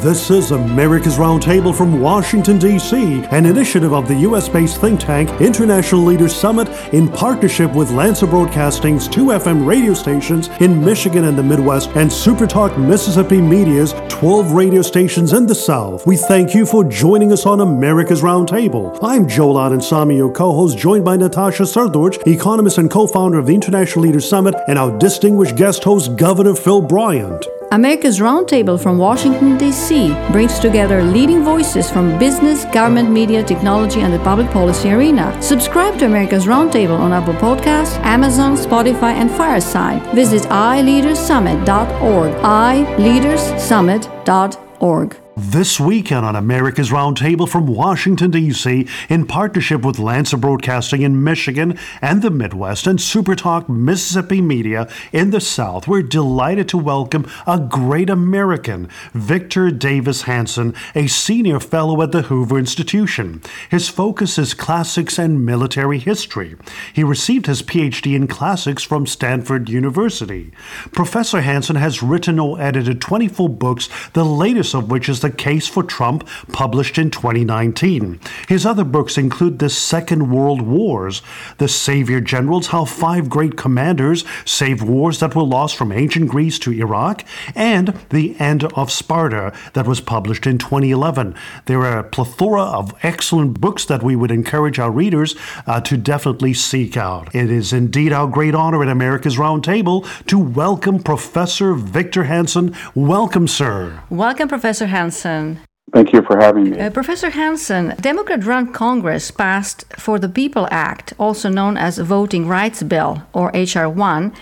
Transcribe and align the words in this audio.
This 0.00 0.30
is 0.30 0.50
America's 0.50 1.18
Roundtable 1.18 1.72
from 1.72 2.00
Washington, 2.00 2.58
D.C., 2.58 3.24
an 3.30 3.46
initiative 3.46 3.92
of 3.92 4.08
the 4.08 4.14
U.S. 4.14 4.48
based 4.48 4.80
think 4.80 4.98
tank 4.98 5.28
International 5.40 6.02
Leaders 6.02 6.34
Summit 6.34 6.68
in 6.92 7.08
partnership 7.08 7.72
with 7.74 7.92
Lanser 7.92 8.26
Broadcasting's 8.26 9.06
two 9.06 9.26
FM 9.26 9.66
radio 9.66 9.94
stations 9.94 10.48
in 10.60 10.84
Michigan 10.84 11.24
and 11.24 11.38
the 11.38 11.42
Midwest 11.42 11.90
and 11.90 12.10
Supertalk 12.10 12.76
Mississippi 12.76 13.40
Media's 13.40 13.92
12 14.08 14.52
radio 14.52 14.82
stations 14.82 15.32
in 15.32 15.46
the 15.46 15.54
South. 15.54 16.06
We 16.06 16.16
thank 16.16 16.54
you 16.54 16.66
for 16.66 16.82
joining 16.84 17.32
us 17.32 17.46
on 17.46 17.60
America's 17.60 18.22
Roundtable. 18.22 18.98
I'm 19.02 19.28
Joel 19.28 19.54
Samy, 19.78 20.16
your 20.16 20.32
co 20.32 20.54
host, 20.54 20.76
joined 20.78 21.04
by 21.04 21.16
Natasha 21.16 21.64
Srdoc, 21.64 22.26
economist 22.26 22.78
and 22.78 22.90
co 22.90 23.06
founder 23.06 23.38
of 23.38 23.46
the 23.46 23.54
International 23.54 24.04
Leaders 24.04 24.28
Summit, 24.28 24.54
and 24.66 24.78
our 24.78 24.96
distinguished 24.98 25.56
guest 25.56 25.84
host, 25.84 26.16
Governor 26.16 26.54
Phil 26.54 26.82
Bryant. 26.82 27.46
America's 27.70 28.18
Roundtable 28.18 28.82
from 28.82 28.96
Washington, 28.96 29.58
D.C. 29.58 30.14
brings 30.32 30.58
together 30.58 31.02
leading 31.02 31.44
voices 31.44 31.90
from 31.90 32.18
business, 32.18 32.64
government, 32.66 33.10
media, 33.10 33.42
technology, 33.44 34.00
and 34.00 34.10
the 34.12 34.18
public 34.20 34.50
policy 34.50 34.90
arena. 34.90 35.36
Subscribe 35.42 35.98
to 35.98 36.06
America's 36.06 36.46
Roundtable 36.46 36.98
on 36.98 37.12
Apple 37.12 37.34
Podcasts, 37.34 37.98
Amazon, 38.04 38.56
Spotify, 38.56 39.12
and 39.12 39.30
Fireside. 39.30 40.02
Visit 40.14 40.44
iLeadersSummit.org. 40.44 42.32
iLeadersSummit.org. 42.42 45.27
This 45.40 45.78
weekend 45.78 46.26
on 46.26 46.34
America's 46.34 46.90
Roundtable 46.90 47.48
from 47.48 47.68
Washington, 47.68 48.32
D.C., 48.32 48.88
in 49.08 49.24
partnership 49.24 49.82
with 49.82 50.00
Lanser 50.00 50.36
Broadcasting 50.36 51.02
in 51.02 51.22
Michigan 51.22 51.78
and 52.02 52.22
the 52.22 52.30
Midwest 52.30 52.88
and 52.88 52.98
Supertalk 52.98 53.68
Mississippi 53.68 54.40
Media 54.40 54.90
in 55.12 55.30
the 55.30 55.40
South, 55.40 55.86
we're 55.86 56.02
delighted 56.02 56.68
to 56.70 56.76
welcome 56.76 57.24
a 57.46 57.60
great 57.60 58.10
American, 58.10 58.88
Victor 59.12 59.70
Davis 59.70 60.22
Hanson, 60.22 60.74
a 60.96 61.06
senior 61.06 61.60
fellow 61.60 62.02
at 62.02 62.10
the 62.10 62.22
Hoover 62.22 62.58
Institution. 62.58 63.40
His 63.70 63.88
focus 63.88 64.38
is 64.38 64.54
classics 64.54 65.20
and 65.20 65.46
military 65.46 66.00
history. 66.00 66.56
He 66.92 67.04
received 67.04 67.46
his 67.46 67.62
PhD 67.62 68.16
in 68.16 68.26
classics 68.26 68.82
from 68.82 69.06
Stanford 69.06 69.68
University. 69.68 70.50
Professor 70.90 71.42
Hanson 71.42 71.76
has 71.76 72.02
written 72.02 72.40
or 72.40 72.60
edited 72.60 73.00
24 73.00 73.48
books, 73.48 73.88
the 74.14 74.24
latest 74.24 74.74
of 74.74 74.90
which 74.90 75.08
is 75.08 75.20
the 75.20 75.27
the 75.28 75.36
Case 75.36 75.68
for 75.68 75.82
Trump, 75.82 76.26
published 76.52 76.96
in 76.96 77.10
2019. 77.10 78.18
His 78.48 78.64
other 78.64 78.84
books 78.84 79.18
include 79.18 79.58
The 79.58 79.68
Second 79.68 80.30
World 80.30 80.62
Wars, 80.62 81.20
The 81.58 81.68
Savior 81.68 82.20
Generals 82.20 82.68
How 82.68 82.86
Five 82.86 83.28
Great 83.28 83.56
Commanders 83.56 84.24
Saved 84.46 84.80
Wars 84.80 85.20
That 85.20 85.36
Were 85.36 85.42
Lost 85.42 85.76
from 85.76 85.92
Ancient 85.92 86.30
Greece 86.30 86.58
to 86.60 86.72
Iraq, 86.72 87.24
and 87.54 87.88
The 88.08 88.40
End 88.40 88.64
of 88.72 88.90
Sparta, 88.90 89.52
that 89.74 89.86
was 89.86 90.00
published 90.00 90.46
in 90.46 90.56
2011. 90.56 91.34
There 91.66 91.84
are 91.84 91.98
a 91.98 92.04
plethora 92.04 92.62
of 92.62 92.94
excellent 93.02 93.60
books 93.60 93.84
that 93.84 94.02
we 94.02 94.16
would 94.16 94.30
encourage 94.30 94.78
our 94.78 94.90
readers 94.90 95.36
uh, 95.66 95.82
to 95.82 95.98
definitely 95.98 96.54
seek 96.54 96.96
out. 96.96 97.34
It 97.34 97.50
is 97.50 97.74
indeed 97.74 98.14
our 98.14 98.28
great 98.28 98.54
honor 98.54 98.82
at 98.82 98.88
America's 98.88 99.36
Roundtable 99.36 100.08
to 100.24 100.38
welcome 100.38 101.02
Professor 101.02 101.74
Victor 101.74 102.24
Hanson. 102.24 102.74
Welcome, 102.94 103.46
sir. 103.46 104.02
Welcome, 104.08 104.48
Professor 104.48 104.86
Hanson. 104.86 105.17
Hanson. 105.22 105.67
Thank 105.92 106.12
you 106.12 106.22
for 106.22 106.38
having 106.38 106.70
me. 106.70 106.78
Uh, 106.78 106.90
Professor 106.90 107.30
Hanson, 107.30 107.94
Democrat 108.00 108.44
run 108.44 108.72
Congress 108.72 109.30
passed 109.30 109.84
For 109.96 110.18
the 110.18 110.28
People 110.28 110.68
Act, 110.70 111.14
also 111.18 111.48
known 111.48 111.76
as 111.76 111.98
Voting 111.98 112.46
Rights 112.46 112.82
Bill, 112.82 113.22
or 113.32 113.50
H.R. 113.54 113.88
1, 113.88 114.32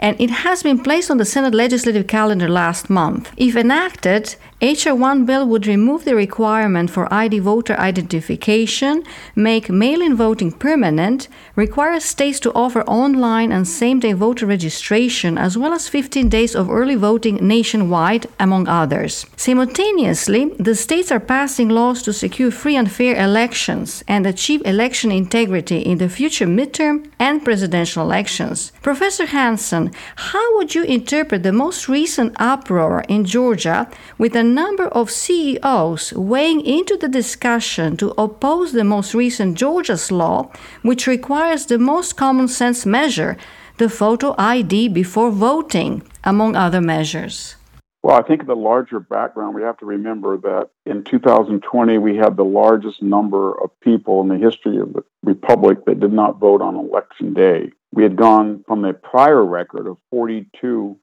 and 0.00 0.20
it 0.20 0.30
has 0.30 0.62
been 0.62 0.82
placed 0.82 1.10
on 1.10 1.18
the 1.18 1.24
Senate 1.24 1.54
legislative 1.54 2.06
calendar 2.06 2.48
last 2.48 2.90
month. 2.90 3.32
If 3.36 3.56
enacted, 3.56 4.36
H.R. 4.60 4.94
1 4.94 5.26
bill 5.26 5.46
would 5.46 5.66
remove 5.66 6.06
the 6.06 6.14
requirement 6.14 6.88
for 6.90 7.12
ID 7.12 7.40
voter 7.40 7.78
identification, 7.78 9.04
make 9.34 9.68
mail 9.68 10.00
in 10.00 10.16
voting 10.16 10.50
permanent, 10.50 11.28
require 11.56 12.00
states 12.00 12.40
to 12.40 12.52
offer 12.54 12.80
online 12.84 13.52
and 13.52 13.68
same 13.68 14.00
day 14.00 14.14
voter 14.14 14.46
registration, 14.46 15.36
as 15.36 15.58
well 15.58 15.74
as 15.74 15.88
15 15.88 16.30
days 16.30 16.56
of 16.56 16.70
early 16.70 16.94
voting 16.94 17.36
nationwide, 17.36 18.26
among 18.40 18.66
others. 18.66 19.26
Simultaneously, 19.36 20.46
the 20.58 20.74
states 20.96 21.12
are 21.12 21.20
passing 21.20 21.68
laws 21.68 22.02
to 22.02 22.10
secure 22.10 22.50
free 22.50 22.74
and 22.74 22.90
fair 22.90 23.22
elections 23.22 24.02
and 24.08 24.26
achieve 24.26 24.62
election 24.64 25.12
integrity 25.12 25.80
in 25.80 25.98
the 25.98 26.08
future 26.08 26.46
midterm 26.46 27.06
and 27.18 27.44
presidential 27.44 28.02
elections. 28.02 28.72
Professor 28.80 29.26
Hanson, 29.26 29.92
how 30.32 30.56
would 30.56 30.74
you 30.74 30.84
interpret 30.84 31.42
the 31.42 31.52
most 31.52 31.86
recent 31.86 32.34
uproar 32.40 33.04
in 33.10 33.26
Georgia 33.26 33.86
with 34.16 34.34
a 34.34 34.42
number 34.42 34.88
of 34.88 35.10
CEOs 35.10 36.14
weighing 36.14 36.62
into 36.64 36.96
the 36.96 37.08
discussion 37.08 37.98
to 37.98 38.14
oppose 38.16 38.72
the 38.72 38.82
most 38.82 39.12
recent 39.12 39.58
Georgia's 39.58 40.10
law, 40.10 40.50
which 40.80 41.06
requires 41.06 41.66
the 41.66 41.78
most 41.78 42.16
common 42.16 42.48
sense 42.48 42.86
measure, 42.86 43.36
the 43.76 43.90
photo 43.90 44.34
ID 44.38 44.88
before 44.88 45.30
voting, 45.30 46.02
among 46.24 46.56
other 46.56 46.80
measures? 46.80 47.56
Well, 48.06 48.16
I 48.16 48.22
think 48.22 48.42
in 48.42 48.46
the 48.46 48.54
larger 48.54 49.00
background, 49.00 49.56
we 49.56 49.62
have 49.62 49.78
to 49.78 49.84
remember 49.84 50.36
that 50.36 50.70
in 50.88 51.02
2020, 51.02 51.98
we 51.98 52.16
had 52.16 52.36
the 52.36 52.44
largest 52.44 53.02
number 53.02 53.60
of 53.60 53.72
people 53.80 54.20
in 54.20 54.28
the 54.28 54.38
history 54.38 54.76
of 54.76 54.92
the 54.92 55.02
Republic 55.24 55.84
that 55.86 55.98
did 55.98 56.12
not 56.12 56.38
vote 56.38 56.62
on 56.62 56.76
election 56.76 57.34
day. 57.34 57.72
We 57.92 58.04
had 58.04 58.14
gone 58.14 58.62
from 58.64 58.84
a 58.84 58.94
prior 58.94 59.44
record 59.44 59.88
of 59.88 59.96
42% 60.14 60.96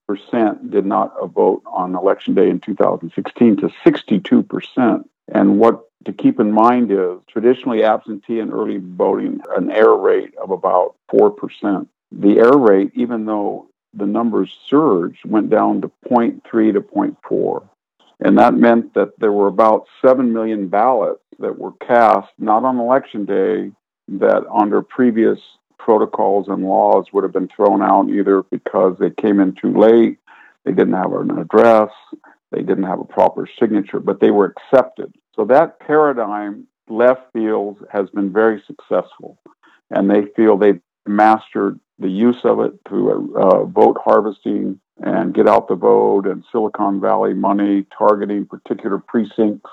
did 0.71 0.85
not 0.85 1.13
vote 1.35 1.63
on 1.65 1.93
election 1.93 2.35
day 2.35 2.49
in 2.49 2.61
2016 2.61 3.57
to 3.57 3.69
62%. 3.85 5.03
And 5.27 5.59
what 5.59 5.81
to 6.05 6.13
keep 6.13 6.39
in 6.39 6.53
mind 6.53 6.89
is 6.89 7.19
traditionally 7.27 7.83
absentee 7.83 8.39
and 8.39 8.53
early 8.53 8.77
voting, 8.77 9.41
an 9.57 9.71
error 9.71 9.97
rate 9.97 10.35
of 10.41 10.51
about 10.51 10.95
4%. 11.11 11.85
The 12.13 12.37
error 12.37 12.57
rate, 12.57 12.91
even 12.95 13.25
though 13.25 13.67
the 13.93 14.05
numbers 14.05 14.49
surged, 14.69 15.25
went 15.25 15.49
down 15.49 15.81
to 15.81 15.91
0.3 16.09 16.41
to 16.73 16.81
0.4. 16.81 17.69
And 18.19 18.37
that 18.37 18.53
meant 18.53 18.93
that 18.93 19.19
there 19.19 19.31
were 19.31 19.47
about 19.47 19.87
7 20.03 20.31
million 20.31 20.67
ballots 20.67 21.21
that 21.39 21.57
were 21.57 21.73
cast 21.73 22.29
not 22.37 22.63
on 22.63 22.79
election 22.79 23.25
day, 23.25 23.71
that 24.07 24.43
under 24.53 24.81
previous 24.81 25.39
protocols 25.77 26.47
and 26.47 26.63
laws 26.63 27.05
would 27.11 27.23
have 27.23 27.33
been 27.33 27.49
thrown 27.55 27.81
out 27.81 28.09
either 28.09 28.43
because 28.43 28.95
they 28.99 29.09
came 29.09 29.39
in 29.39 29.53
too 29.53 29.77
late, 29.77 30.17
they 30.63 30.71
didn't 30.71 30.93
have 30.93 31.11
an 31.13 31.37
address, 31.37 31.91
they 32.51 32.61
didn't 32.61 32.83
have 32.85 32.99
a 32.99 33.05
proper 33.05 33.47
signature, 33.59 33.99
but 33.99 34.19
they 34.19 34.31
were 34.31 34.55
accepted. 34.55 35.13
So 35.35 35.45
that 35.45 35.79
paradigm, 35.79 36.67
left 36.87 37.33
field, 37.33 37.85
has 37.91 38.09
been 38.11 38.31
very 38.31 38.63
successful. 38.67 39.37
And 39.89 40.09
they 40.09 40.25
feel 40.35 40.57
they've 40.57 40.81
mastered 41.05 41.79
the 41.99 42.09
use 42.09 42.39
of 42.43 42.59
it 42.59 42.73
through 42.87 43.35
uh, 43.35 43.65
vote 43.65 43.97
harvesting 44.03 44.79
and 45.01 45.33
get 45.33 45.47
out 45.47 45.67
the 45.67 45.75
vote 45.75 46.25
and 46.25 46.43
Silicon 46.51 46.99
Valley 46.99 47.33
money 47.33 47.85
targeting 47.97 48.45
particular 48.45 48.99
precincts 48.99 49.69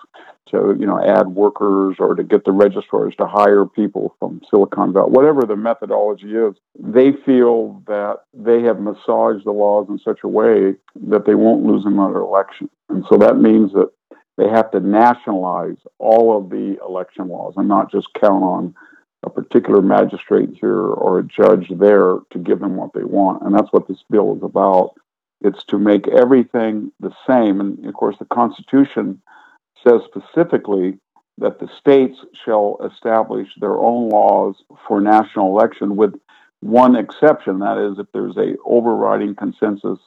to 0.50 0.76
you 0.78 0.86
know 0.86 1.00
add 1.02 1.28
workers 1.28 1.96
or 1.98 2.14
to 2.14 2.24
get 2.24 2.44
the 2.44 2.52
registrars 2.52 3.14
to 3.16 3.26
hire 3.26 3.64
people 3.64 4.16
from 4.18 4.40
Silicon 4.50 4.92
Valley, 4.92 5.10
whatever 5.10 5.42
the 5.42 5.56
methodology 5.56 6.34
is, 6.34 6.54
they 6.78 7.12
feel 7.12 7.82
that 7.86 8.20
they 8.34 8.62
have 8.62 8.80
massaged 8.80 9.44
the 9.44 9.52
laws 9.52 9.86
in 9.88 9.98
such 9.98 10.20
a 10.24 10.28
way 10.28 10.74
that 11.08 11.26
they 11.26 11.34
won't 11.34 11.64
lose 11.64 11.84
another 11.84 12.18
election. 12.18 12.68
And 12.88 13.04
so 13.08 13.16
that 13.18 13.36
means 13.36 13.72
that 13.72 13.90
they 14.36 14.48
have 14.48 14.70
to 14.72 14.80
nationalize 14.80 15.76
all 15.98 16.36
of 16.36 16.50
the 16.50 16.78
election 16.86 17.28
laws 17.28 17.54
and 17.56 17.68
not 17.68 17.90
just 17.90 18.08
count 18.14 18.42
on 18.42 18.74
a 19.22 19.30
particular 19.30 19.82
magistrate 19.82 20.50
here 20.60 20.78
or 20.78 21.18
a 21.18 21.24
judge 21.24 21.68
there 21.78 22.18
to 22.30 22.38
give 22.38 22.60
them 22.60 22.76
what 22.76 22.92
they 22.94 23.04
want. 23.04 23.42
And 23.42 23.54
that's 23.54 23.72
what 23.72 23.86
this 23.86 24.02
bill 24.08 24.36
is 24.36 24.42
about. 24.42 24.94
It's 25.42 25.64
to 25.64 25.78
make 25.78 26.08
everything 26.08 26.92
the 27.00 27.12
same. 27.26 27.60
And 27.60 27.84
of 27.86 27.94
course, 27.94 28.16
the 28.18 28.24
Constitution 28.26 29.20
says 29.86 30.00
specifically 30.06 30.98
that 31.38 31.58
the 31.58 31.68
states 31.78 32.18
shall 32.44 32.78
establish 32.84 33.48
their 33.58 33.76
own 33.76 34.08
laws 34.08 34.56
for 34.86 35.00
national 35.00 35.48
election 35.48 35.96
with 35.96 36.14
one 36.60 36.94
exception 36.94 37.60
that 37.60 37.78
is 37.78 37.98
if 37.98 38.06
there's 38.12 38.36
a 38.36 38.54
overriding 38.66 39.34
consensus 39.34 39.98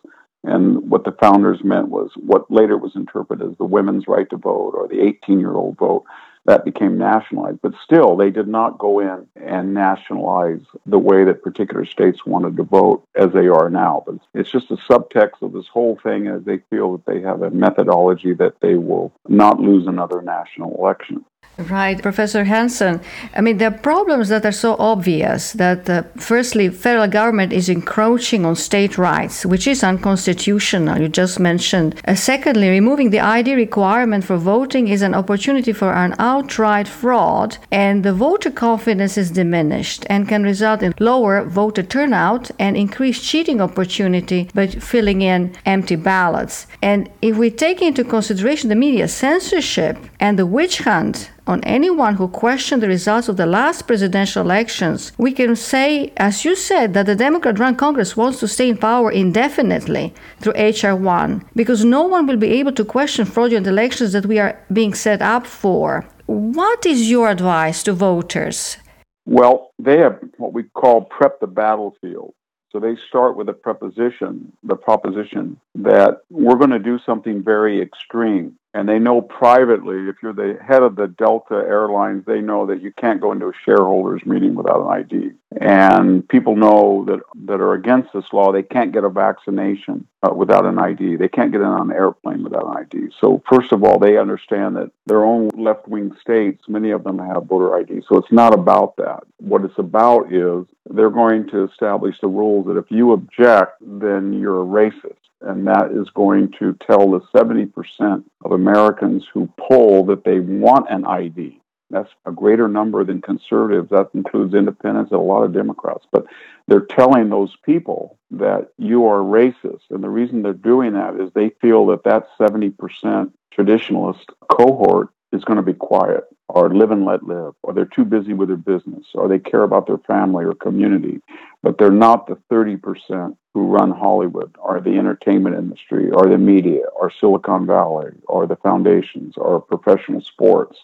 and 0.43 0.89
what 0.89 1.03
the 1.03 1.11
founders 1.19 1.63
meant 1.63 1.89
was 1.89 2.11
what 2.15 2.49
later 2.51 2.77
was 2.77 2.95
interpreted 2.95 3.49
as 3.49 3.57
the 3.57 3.65
women's 3.65 4.07
right 4.07 4.29
to 4.29 4.37
vote 4.37 4.73
or 4.75 4.87
the 4.87 5.01
18 5.01 5.39
year 5.39 5.53
old 5.53 5.77
vote 5.77 6.03
that 6.45 6.65
became 6.65 6.97
nationalized. 6.97 7.59
But 7.61 7.73
still, 7.83 8.15
they 8.15 8.29
did 8.29 8.47
not 8.47 8.77
go 8.77 8.99
in 8.99 9.27
and 9.35 9.73
nationalize 9.73 10.61
the 10.85 10.99
way 10.99 11.23
that 11.23 11.43
particular 11.43 11.85
states 11.85 12.25
wanted 12.25 12.57
to 12.57 12.63
vote 12.63 13.05
as 13.15 13.31
they 13.33 13.47
are 13.47 13.69
now. 13.69 14.03
But 14.05 14.15
it's 14.33 14.51
just 14.51 14.71
a 14.71 14.77
subtext 14.77 15.41
of 15.41 15.53
this 15.53 15.67
whole 15.67 15.97
thing 16.01 16.27
as 16.27 16.43
they 16.43 16.59
feel 16.69 16.93
that 16.93 17.05
they 17.05 17.21
have 17.21 17.41
a 17.41 17.51
methodology 17.51 18.33
that 18.33 18.59
they 18.61 18.75
will 18.75 19.13
not 19.27 19.59
lose 19.59 19.87
another 19.87 20.21
national 20.21 20.75
election. 20.77 21.25
Right, 21.55 22.01
Professor 22.01 22.45
Hanson. 22.45 22.99
I 23.35 23.41
mean, 23.41 23.59
there 23.59 23.67
are 23.67 23.77
problems 23.77 24.29
that 24.29 24.43
are 24.43 24.51
so 24.51 24.75
obvious 24.79 25.53
that, 25.53 25.87
uh, 25.87 26.01
firstly, 26.17 26.69
federal 26.69 27.07
government 27.07 27.53
is 27.53 27.69
encroaching 27.69 28.43
on 28.43 28.55
state 28.55 28.97
rights, 28.97 29.45
which 29.45 29.67
is 29.67 29.83
unconstitutional. 29.83 30.99
You 30.99 31.09
just 31.09 31.39
mentioned. 31.39 32.01
Uh, 32.07 32.15
secondly, 32.15 32.69
removing 32.69 33.11
the 33.11 33.19
ID 33.19 33.53
requirement 33.53 34.23
for 34.23 34.37
voting 34.37 34.87
is 34.87 35.03
an 35.03 35.13
opportunity 35.13 35.73
for 35.73 35.93
an 35.93 36.15
outright 36.17 36.87
fraud, 36.87 37.59
and 37.71 38.03
the 38.03 38.13
voter 38.13 38.49
confidence 38.49 39.15
is 39.15 39.29
diminished 39.29 40.07
and 40.09 40.27
can 40.27 40.41
result 40.41 40.81
in 40.81 40.95
lower 40.99 41.43
voter 41.43 41.83
turnout 41.83 42.49
and 42.57 42.75
increased 42.75 43.23
cheating 43.23 43.61
opportunity 43.61 44.49
by 44.55 44.65
filling 44.65 45.21
in 45.21 45.53
empty 45.67 45.97
ballots. 45.97 46.65
And 46.81 47.11
if 47.21 47.37
we 47.37 47.51
take 47.51 47.79
into 47.79 48.03
consideration 48.03 48.69
the 48.69 48.75
media 48.75 49.07
censorship 49.07 49.99
and 50.19 50.39
the 50.39 50.47
witch 50.47 50.79
hunt 50.79 51.29
on 51.45 51.63
anyone 51.63 52.15
who 52.15 52.27
questioned 52.27 52.81
the 52.81 52.87
results 52.87 53.27
of 53.27 53.37
the 53.37 53.45
last 53.45 53.85
presidential 53.87 54.41
elections, 54.41 55.11
we 55.17 55.31
can 55.31 55.55
say, 55.55 56.13
as 56.17 56.45
you 56.45 56.55
said, 56.55 56.93
that 56.93 57.05
the 57.05 57.15
Democrat 57.15 57.59
run 57.59 57.75
Congress 57.75 58.15
wants 58.15 58.39
to 58.39 58.47
stay 58.47 58.69
in 58.69 58.77
power 58.77 59.11
indefinitely 59.11 60.13
through 60.39 60.53
H.R. 60.55 60.95
1 60.95 61.45
because 61.55 61.83
no 61.83 62.03
one 62.03 62.25
will 62.25 62.37
be 62.37 62.51
able 62.59 62.71
to 62.73 62.85
question 62.85 63.25
fraudulent 63.25 63.67
elections 63.67 64.13
that 64.13 64.25
we 64.25 64.39
are 64.39 64.57
being 64.71 64.93
set 64.93 65.21
up 65.21 65.45
for. 65.45 66.05
What 66.25 66.85
is 66.85 67.09
your 67.09 67.29
advice 67.29 67.83
to 67.83 67.93
voters? 67.93 68.77
Well, 69.25 69.71
they 69.79 69.97
have 69.99 70.19
what 70.37 70.53
we 70.53 70.63
call 70.63 71.01
prep 71.01 71.39
the 71.39 71.47
battlefield. 71.47 72.33
So 72.71 72.79
they 72.79 72.95
start 73.07 73.37
with 73.37 73.49
a 73.49 73.53
preposition, 73.53 74.51
the 74.63 74.75
proposition 74.75 75.59
that 75.75 76.21
we're 76.31 76.55
going 76.55 76.71
to 76.71 76.79
do 76.79 76.97
something 77.05 77.43
very 77.43 77.79
extreme 77.81 78.57
and 78.73 78.89
they 78.89 78.99
know 78.99 79.21
privately 79.21 80.09
if 80.09 80.15
you're 80.21 80.33
the 80.33 80.57
head 80.65 80.83
of 80.83 80.95
the 80.95 81.07
delta 81.07 81.55
airlines 81.55 82.23
they 82.25 82.41
know 82.41 82.65
that 82.65 82.81
you 82.81 82.91
can't 82.91 83.21
go 83.21 83.31
into 83.31 83.47
a 83.47 83.53
shareholders 83.65 84.25
meeting 84.25 84.55
without 84.55 84.81
an 84.81 85.05
id 85.11 85.31
and 85.61 86.27
people 86.29 86.55
know 86.55 87.05
that 87.05 87.19
that 87.45 87.61
are 87.61 87.73
against 87.73 88.09
this 88.13 88.25
law 88.33 88.51
they 88.51 88.63
can't 88.63 88.91
get 88.91 89.03
a 89.03 89.09
vaccination 89.09 90.07
uh, 90.23 90.33
without 90.33 90.65
an 90.65 90.79
id 90.79 91.15
they 91.17 91.27
can't 91.27 91.51
get 91.51 91.61
in 91.61 91.67
on 91.67 91.91
an 91.91 91.95
airplane 91.95 92.43
without 92.43 92.65
an 92.65 92.85
id 92.91 93.11
so 93.19 93.41
first 93.49 93.71
of 93.71 93.83
all 93.83 93.99
they 93.99 94.17
understand 94.17 94.75
that 94.75 94.91
their 95.05 95.23
own 95.23 95.49
left-wing 95.55 96.11
states 96.19 96.63
many 96.67 96.91
of 96.91 97.03
them 97.03 97.19
have 97.19 97.45
voter 97.45 97.75
id 97.77 98.03
so 98.07 98.17
it's 98.17 98.31
not 98.31 98.53
about 98.53 98.95
that. 98.97 99.23
What 99.37 99.63
it's 99.63 99.77
about 99.77 100.31
is 100.31 100.65
they're 100.89 101.09
going 101.09 101.47
to 101.49 101.63
establish 101.63 102.15
the 102.21 102.27
rules 102.27 102.67
that 102.67 102.77
if 102.77 102.89
you 102.89 103.11
object 103.11 103.77
then 103.81 104.33
you're 104.33 104.61
a 104.61 104.65
racist 104.65 105.22
and 105.43 105.67
that 105.67 105.91
is 105.91 106.09
going 106.11 106.51
to 106.59 106.75
tell 106.85 107.11
the 107.11 107.21
70% 107.35 108.23
of 108.43 108.51
Americans 108.51 109.25
who 109.33 109.49
poll 109.57 110.05
that 110.05 110.23
they 110.23 110.39
want 110.39 110.89
an 110.89 111.05
ID. 111.05 111.59
That's 111.89 112.09
a 112.25 112.31
greater 112.31 112.67
number 112.67 113.03
than 113.03 113.21
conservatives. 113.21 113.89
That 113.91 114.09
includes 114.15 114.55
independents 114.55 115.11
and 115.11 115.19
a 115.19 115.23
lot 115.23 115.43
of 115.43 115.53
Democrats. 115.53 116.07
But 116.11 116.25
they're 116.67 116.81
telling 116.85 117.29
those 117.29 117.55
people 117.63 118.17
that 118.31 118.69
you 118.77 119.05
are 119.05 119.19
racist. 119.19 119.81
And 119.91 120.03
the 120.03 120.09
reason 120.09 120.41
they're 120.41 120.53
doing 120.53 120.93
that 120.93 121.19
is 121.19 121.31
they 121.33 121.49
feel 121.61 121.85
that 121.87 122.03
that 122.05 122.27
70% 122.39 123.31
traditionalist 123.55 124.25
cohort 124.49 125.09
is 125.33 125.43
going 125.43 125.57
to 125.57 125.63
be 125.63 125.73
quiet 125.73 126.23
or 126.47 126.73
live 126.73 126.91
and 126.91 127.05
let 127.05 127.23
live, 127.23 127.53
or 127.63 127.73
they're 127.73 127.85
too 127.85 128.05
busy 128.05 128.33
with 128.33 128.49
their 128.49 128.57
business, 128.57 129.05
or 129.15 129.27
they 129.27 129.39
care 129.39 129.63
about 129.63 129.87
their 129.87 129.97
family 129.97 130.45
or 130.45 130.53
community, 130.53 131.19
but 131.63 131.77
they're 131.77 131.91
not 131.91 132.27
the 132.27 132.37
30% 132.51 133.35
who 133.53 133.67
run 133.67 133.91
Hollywood, 133.91 134.55
or 134.59 134.79
the 134.79 134.97
entertainment 134.97 135.55
industry, 135.55 136.09
or 136.11 136.27
the 136.27 136.37
media, 136.37 136.85
or 136.95 137.11
Silicon 137.11 137.65
Valley, 137.65 138.11
or 138.27 138.47
the 138.47 138.55
foundations, 138.57 139.35
or 139.37 139.61
professional 139.61 140.21
sports. 140.21 140.77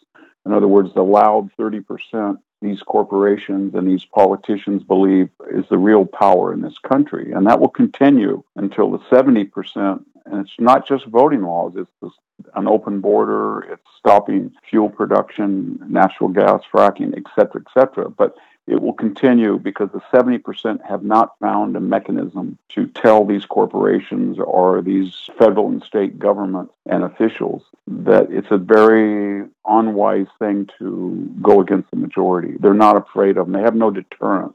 In 0.45 0.53
other 0.53 0.67
words, 0.67 0.93
the 0.93 1.03
loud 1.03 1.49
30% 1.59 2.37
these 2.61 2.81
corporations 2.81 3.73
and 3.73 3.87
these 3.87 4.05
politicians 4.05 4.83
believe 4.83 5.29
is 5.51 5.65
the 5.69 5.77
real 5.77 6.05
power 6.05 6.53
in 6.53 6.61
this 6.61 6.77
country. 6.77 7.31
And 7.31 7.47
that 7.47 7.59
will 7.59 7.69
continue 7.69 8.43
until 8.55 8.91
the 8.91 8.99
70% 9.09 10.03
and 10.31 10.45
it's 10.45 10.55
not 10.59 10.87
just 10.87 11.05
voting 11.05 11.41
laws, 11.41 11.73
it's 11.75 12.15
an 12.55 12.67
open 12.67 13.01
border, 13.01 13.61
it's 13.71 13.87
stopping 13.97 14.51
fuel 14.69 14.89
production, 14.89 15.79
natural 15.87 16.29
gas 16.29 16.61
fracking, 16.71 17.17
et 17.17 17.23
cetera, 17.35 17.61
et 17.61 17.71
cetera. 17.73 18.09
But 18.09 18.35
it 18.69 18.81
will 18.81 18.93
continue 18.93 19.57
because 19.57 19.89
the 19.91 20.01
70% 20.13 20.85
have 20.87 21.03
not 21.03 21.33
found 21.39 21.75
a 21.75 21.79
mechanism 21.79 22.59
to 22.69 22.85
tell 22.85 23.25
these 23.25 23.45
corporations 23.45 24.37
or 24.37 24.83
these 24.83 25.27
federal 25.39 25.69
and 25.69 25.81
state 25.81 26.19
governments 26.19 26.73
and 26.85 27.03
officials 27.03 27.63
that 27.87 28.27
it's 28.29 28.51
a 28.51 28.57
very 28.57 29.47
unwise 29.65 30.27
thing 30.37 30.69
to 30.77 31.33
go 31.41 31.61
against 31.61 31.89
the 31.89 31.97
majority. 31.97 32.57
They're 32.59 32.75
not 32.75 32.95
afraid 32.95 33.37
of 33.37 33.47
them, 33.47 33.53
they 33.53 33.61
have 33.61 33.75
no 33.75 33.89
deterrent 33.89 34.53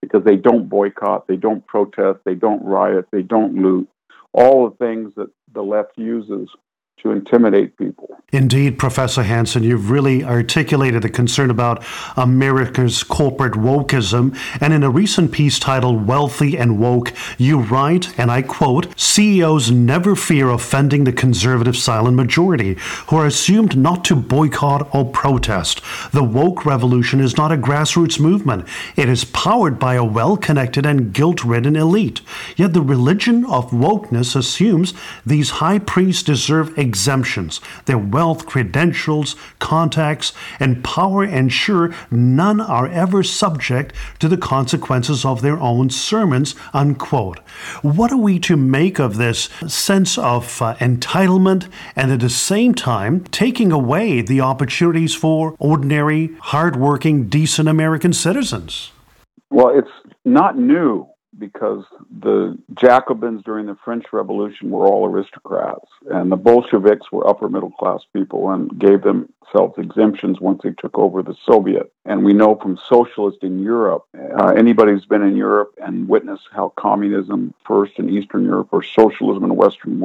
because 0.00 0.24
they 0.24 0.36
don't 0.36 0.68
boycott, 0.68 1.28
they 1.28 1.36
don't 1.36 1.66
protest, 1.66 2.20
they 2.24 2.34
don't 2.34 2.64
riot, 2.64 3.06
they 3.12 3.22
don't 3.22 3.54
loot. 3.54 3.88
All 4.32 4.68
the 4.70 4.76
things 4.76 5.14
that 5.16 5.30
the 5.52 5.62
left 5.62 5.96
uses 5.96 6.48
to 7.02 7.10
intimidate 7.10 7.76
people. 7.76 8.08
Indeed, 8.32 8.78
Professor 8.78 9.24
Hanson, 9.24 9.62
you've 9.62 9.90
really 9.90 10.24
articulated 10.24 11.02
the 11.02 11.10
concern 11.10 11.50
about 11.50 11.84
America's 12.16 13.02
corporate 13.02 13.52
wokeism. 13.52 14.34
And 14.58 14.72
in 14.72 14.82
a 14.82 14.88
recent 14.88 15.32
piece 15.32 15.58
titled 15.58 16.06
Wealthy 16.06 16.56
and 16.56 16.78
Woke, 16.78 17.12
you 17.36 17.60
write, 17.60 18.18
and 18.18 18.30
I 18.30 18.40
quote, 18.40 18.98
CEOs 18.98 19.70
never 19.70 20.16
fear 20.16 20.48
offending 20.48 21.04
the 21.04 21.12
conservative 21.12 21.76
silent 21.76 22.16
majority, 22.16 22.78
who 23.08 23.16
are 23.16 23.26
assumed 23.26 23.76
not 23.76 24.02
to 24.06 24.16
boycott 24.16 24.88
or 24.94 25.04
protest. 25.04 25.82
The 26.12 26.24
woke 26.24 26.64
revolution 26.64 27.20
is 27.20 27.36
not 27.36 27.52
a 27.52 27.58
grassroots 27.58 28.18
movement, 28.18 28.66
it 28.96 29.10
is 29.10 29.24
powered 29.24 29.78
by 29.78 29.96
a 29.96 30.04
well 30.04 30.38
connected 30.38 30.86
and 30.86 31.12
guilt 31.12 31.44
ridden 31.44 31.76
elite. 31.76 32.22
Yet 32.56 32.72
the 32.72 32.80
religion 32.80 33.44
of 33.44 33.72
wokeness 33.72 34.34
assumes 34.34 34.94
these 35.26 35.50
high 35.50 35.80
priests 35.80 36.22
deserve 36.22 36.78
exemptions. 36.92 37.58
Their 37.86 37.96
wealth, 37.96 38.44
credentials, 38.44 39.34
contacts, 39.58 40.34
and 40.60 40.84
power 40.84 41.24
ensure 41.24 41.94
none 42.10 42.60
are 42.60 42.86
ever 42.86 43.22
subject 43.22 43.94
to 44.18 44.28
the 44.28 44.36
consequences 44.36 45.24
of 45.24 45.40
their 45.40 45.58
own 45.58 45.88
sermons. 45.88 46.54
Unquote. 46.74 47.38
What 47.80 48.12
are 48.12 48.24
we 48.28 48.38
to 48.40 48.58
make 48.58 48.98
of 49.00 49.16
this 49.16 49.48
sense 49.66 50.18
of 50.18 50.60
uh, 50.60 50.74
entitlement 50.74 51.70
and 51.96 52.12
at 52.12 52.20
the 52.20 52.28
same 52.28 52.74
time 52.74 53.24
taking 53.24 53.72
away 53.72 54.20
the 54.20 54.42
opportunities 54.42 55.14
for 55.14 55.56
ordinary, 55.58 56.30
hardworking, 56.40 57.30
decent 57.30 57.68
American 57.70 58.12
citizens? 58.12 58.92
Well, 59.48 59.70
it's 59.78 59.96
not 60.26 60.58
new 60.58 61.11
because 61.38 61.84
the 62.20 62.58
Jacobins 62.74 63.42
during 63.44 63.66
the 63.66 63.76
French 63.84 64.06
Revolution 64.12 64.70
were 64.70 64.86
all 64.86 65.06
aristocrats, 65.06 65.88
and 66.10 66.30
the 66.30 66.36
Bolsheviks 66.36 67.10
were 67.10 67.26
upper 67.28 67.48
middle 67.48 67.70
class 67.70 68.02
people 68.12 68.50
and 68.50 68.78
gave 68.78 69.02
themselves 69.02 69.78
exemptions 69.78 70.40
once 70.40 70.60
they 70.62 70.72
took 70.72 70.98
over 70.98 71.22
the 71.22 71.36
Soviet. 71.46 71.92
And 72.04 72.24
we 72.24 72.32
know 72.32 72.56
from 72.56 72.78
socialists 72.88 73.42
in 73.42 73.62
Europe, 73.62 74.04
uh, 74.14 74.52
anybody 74.56 74.92
who's 74.92 75.06
been 75.06 75.22
in 75.22 75.36
Europe 75.36 75.74
and 75.82 76.08
witnessed 76.08 76.48
how 76.52 76.72
communism 76.76 77.54
first 77.66 77.98
in 77.98 78.10
Eastern 78.10 78.44
Europe 78.44 78.68
or 78.72 78.82
socialism 78.82 79.44
in 79.44 79.56
Western 79.56 80.00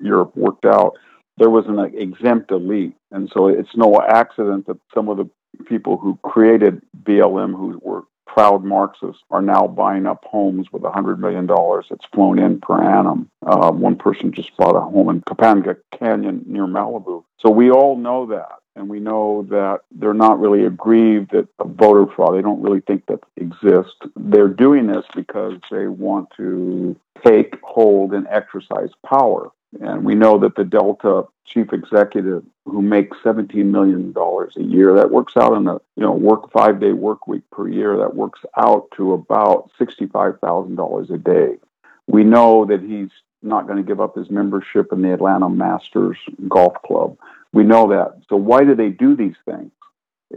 Europe 0.00 0.36
worked 0.36 0.64
out, 0.64 0.94
there 1.38 1.50
was 1.50 1.66
an 1.66 1.78
exempt 1.78 2.50
elite. 2.50 2.94
And 3.10 3.30
so 3.30 3.48
it's 3.48 3.76
no 3.76 4.00
accident 4.00 4.66
that 4.66 4.78
some 4.92 5.08
of 5.08 5.16
the 5.16 5.28
people 5.66 5.96
who 5.96 6.18
created 6.22 6.82
BLM, 7.02 7.52
who 7.52 7.80
were 7.82 8.04
proud 8.26 8.64
Marxists 8.64 9.22
are 9.30 9.42
now 9.42 9.66
buying 9.66 10.06
up 10.06 10.24
homes 10.24 10.72
with 10.72 10.82
$100 10.82 11.18
million 11.18 11.46
that's 11.46 12.06
flown 12.12 12.38
in 12.38 12.60
per 12.60 12.82
annum. 12.82 13.30
Uh, 13.46 13.70
one 13.70 13.96
person 13.96 14.32
just 14.32 14.56
bought 14.56 14.76
a 14.76 14.80
home 14.80 15.08
in 15.10 15.22
Topanga 15.22 15.76
Canyon 15.98 16.44
near 16.46 16.66
Malibu. 16.66 17.24
So 17.38 17.50
we 17.50 17.70
all 17.70 17.96
know 17.96 18.26
that. 18.26 18.58
And 18.76 18.88
we 18.88 18.98
know 18.98 19.46
that 19.50 19.82
they're 19.92 20.14
not 20.14 20.40
really 20.40 20.64
aggrieved 20.64 21.32
at 21.32 21.46
voter 21.64 22.06
fraud. 22.12 22.34
They 22.34 22.42
don't 22.42 22.60
really 22.60 22.80
think 22.80 23.06
that 23.06 23.20
exists. 23.36 23.94
They're 24.16 24.48
doing 24.48 24.88
this 24.88 25.04
because 25.14 25.60
they 25.70 25.86
want 25.86 26.30
to 26.38 26.96
take 27.24 27.56
hold 27.62 28.12
and 28.14 28.26
exercise 28.28 28.90
power. 29.06 29.52
And 29.80 30.04
we 30.04 30.14
know 30.14 30.38
that 30.38 30.54
the 30.54 30.64
Delta 30.64 31.24
chief 31.44 31.72
executive 31.72 32.44
who 32.64 32.80
makes 32.80 33.16
$17 33.18 33.66
million 33.66 34.14
a 34.16 34.62
year, 34.62 34.94
that 34.94 35.10
works 35.10 35.36
out 35.36 35.56
in 35.56 35.66
a 35.66 35.74
you 35.96 36.02
know 36.02 36.12
work 36.12 36.50
five 36.52 36.80
day 36.80 36.92
work 36.92 37.26
week 37.26 37.42
per 37.50 37.68
year, 37.68 37.96
that 37.98 38.14
works 38.14 38.40
out 38.56 38.88
to 38.96 39.12
about 39.12 39.70
$65,000 39.78 41.10
a 41.10 41.18
day. 41.18 41.56
We 42.06 42.24
know 42.24 42.64
that 42.66 42.82
he's 42.82 43.10
not 43.42 43.66
going 43.66 43.76
to 43.76 43.86
give 43.86 44.00
up 44.00 44.16
his 44.16 44.30
membership 44.30 44.92
in 44.92 45.02
the 45.02 45.12
Atlanta 45.12 45.48
Masters 45.48 46.16
Golf 46.48 46.74
Club. 46.82 47.18
We 47.52 47.62
know 47.62 47.88
that. 47.90 48.22
So 48.28 48.36
why 48.36 48.64
do 48.64 48.74
they 48.74 48.88
do 48.88 49.14
these 49.14 49.36
things? 49.44 49.70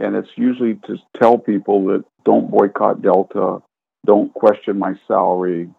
And 0.00 0.14
it's 0.14 0.30
usually 0.36 0.74
to 0.86 0.98
tell 1.16 1.38
people 1.38 1.86
that 1.86 2.04
don't 2.24 2.50
boycott 2.50 3.02
Delta, 3.02 3.62
don't 4.06 4.32
question 4.34 4.78
my 4.78 4.94
salary, 5.08 5.70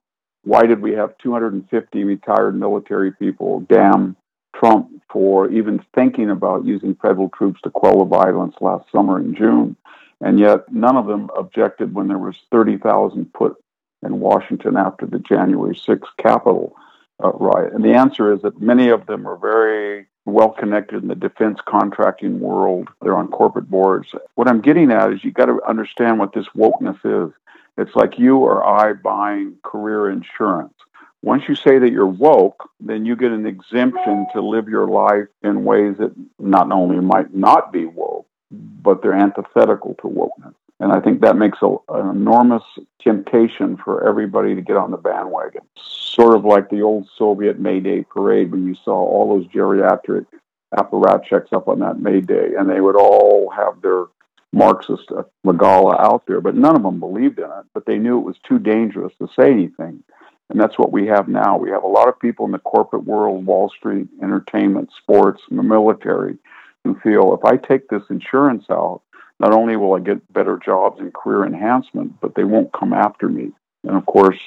why 0.44 0.66
did 0.66 0.82
we 0.82 0.94
have 0.94 1.18
250 1.20 2.04
retired 2.04 2.56
military 2.60 3.12
people 3.12 3.62
damn 3.62 4.16
Trump 4.56 4.90
for 5.12 5.50
even 5.50 5.84
thinking 5.96 6.30
about 6.30 6.66
using 6.66 6.96
federal 6.96 7.30
troops 7.30 7.62
to 7.62 7.70
quell 7.70 8.00
the 8.00 8.06
violence 8.06 8.56
last 8.62 8.92
summer 8.92 9.20
in 9.20 9.36
June. 9.36 9.76
And 10.22 10.40
yet 10.40 10.72
none 10.72 10.98
of 10.98 11.08
them 11.08 11.30
objected 11.38 11.94
when 11.94 12.08
there 12.08 12.18
was 12.18 12.36
30,000 12.52 13.34
put 13.34 13.56
in 14.04 14.20
Washington 14.20 14.76
after 14.76 15.06
the 15.06 15.20
January 15.20 15.76
6th 15.76 16.08
Capitol 16.18 16.76
uh, 17.24 17.32
riot. 17.32 17.74
And 17.74 17.84
the 17.84 17.94
answer 17.94 18.34
is 18.34 18.42
that 18.42 18.62
many 18.62 18.90
of 18.90 19.06
them 19.06 19.28
are 19.28 19.38
very 19.38 20.08
well 20.26 20.50
connected 20.50 21.02
in 21.02 21.08
the 21.08 21.16
defense 21.16 21.60
contracting 21.66 22.40
world. 22.40 22.90
They're 23.02 23.18
on 23.18 23.30
corporate 23.30 23.70
boards. 23.70 24.10
What 24.36 24.48
I'm 24.48 24.62
getting 24.62 24.92
at 24.92 25.14
is 25.14 25.24
you 25.24 25.32
got 25.32 25.46
to 25.46 25.62
understand 25.68 26.20
what 26.20 26.34
this 26.34 26.48
wokeness 26.56 27.00
is. 27.04 27.34
It's 27.80 27.96
like 27.96 28.20
you 28.20 28.38
or 28.38 28.64
I 28.66 28.94
buying 28.94 29.56
career 29.64 30.10
insurance. 30.10 30.74
Once 31.22 31.44
you 31.48 31.56
say 31.56 31.80
that 31.80 31.92
you're 31.92 32.06
woke, 32.06 32.70
then 32.80 33.06
you 33.06 33.16
get 33.16 33.32
an 33.32 33.46
exemption 33.46 34.26
to 34.34 34.42
live 34.42 34.70
your 34.70 34.88
life 34.88 35.28
in 35.44 35.64
ways 35.64 35.96
that 35.98 36.14
not 36.40 36.72
only 36.72 37.00
might 37.00 37.34
not 37.34 37.72
be 37.72 37.86
woke, 37.86 38.26
but 38.52 39.02
they're 39.02 39.14
antithetical 39.14 39.96
to 39.96 40.08
wokeness. 40.08 40.54
And 40.82 40.94
I 40.94 41.02
think 41.02 41.22
that 41.22 41.36
makes 41.36 41.58
a, 41.62 41.76
an 41.90 42.10
enormous 42.10 42.64
temptation 43.02 43.78
for 43.78 44.08
everybody 44.08 44.56
to 44.56 44.62
get 44.62 44.78
on 44.78 44.92
the 44.92 44.98
bandwagon. 44.98 45.62
Sort 45.76 46.36
of 46.36 46.46
like 46.46 46.70
the 46.70 46.82
old 46.82 47.08
Soviet 47.18 47.60
May 47.60 47.80
Day 47.82 48.04
parade 48.04 48.52
when 48.52 48.66
you 48.66 48.76
saw 48.84 48.94
all 48.94 49.30
those 49.30 49.48
geriatric 49.48 50.26
apparatchiks 50.74 51.52
up 51.52 51.68
on 51.68 51.80
that 51.80 52.00
May 52.00 52.22
Day, 52.22 52.52
and 52.58 52.70
they 52.70 52.80
would 52.80 52.96
all 52.96 53.50
have 53.50 53.82
their 53.82 54.06
Marxist 54.52 55.12
uh, 55.16 55.24
Magala 55.44 55.96
out 56.00 56.24
there, 56.28 56.42
but 56.42 56.56
none 56.56 56.76
of 56.76 56.84
them 56.84 57.00
believed 57.00 57.40
in 57.40 57.46
it. 57.46 57.66
But 57.74 57.86
they 57.86 57.98
knew 57.98 58.20
it 58.20 58.26
was 58.26 58.38
too 58.48 58.60
dangerous 58.60 59.14
to 59.20 59.28
say 59.38 59.52
anything. 59.52 60.04
And 60.50 60.60
that's 60.60 60.80
what 60.80 60.92
we 60.92 61.06
have 61.08 61.28
now. 61.28 61.58
We 61.58 61.70
have 61.70 61.84
a 61.84 61.88
lot 61.88 62.08
of 62.08 62.20
people 62.20 62.46
in 62.46 62.52
the 62.52 62.60
corporate 62.60 63.06
world, 63.06 63.46
Wall 63.46 63.70
Street, 63.70 64.08
entertainment, 64.22 64.90
sports, 64.98 65.42
and 65.50 65.60
the 65.60 65.64
military 65.64 66.38
who 66.84 67.00
feel 67.02 67.34
if 67.34 67.46
I 67.46 67.58
take 67.58 67.90
this 67.90 68.04
insurance 68.10 68.66
out, 68.72 69.02
not 69.40 69.54
only 69.54 69.76
will 69.76 69.94
I 69.94 70.00
get 70.00 70.34
better 70.34 70.60
jobs 70.64 71.00
and 71.00 71.14
career 71.14 71.46
enhancement, 71.46 72.20
but 72.20 72.36
they 72.36 72.44
won't 72.44 72.74
come 72.74 72.94
after 72.94 73.30
me. 73.30 73.52
And 73.84 73.96
of 73.96 74.06
course, 74.06 74.40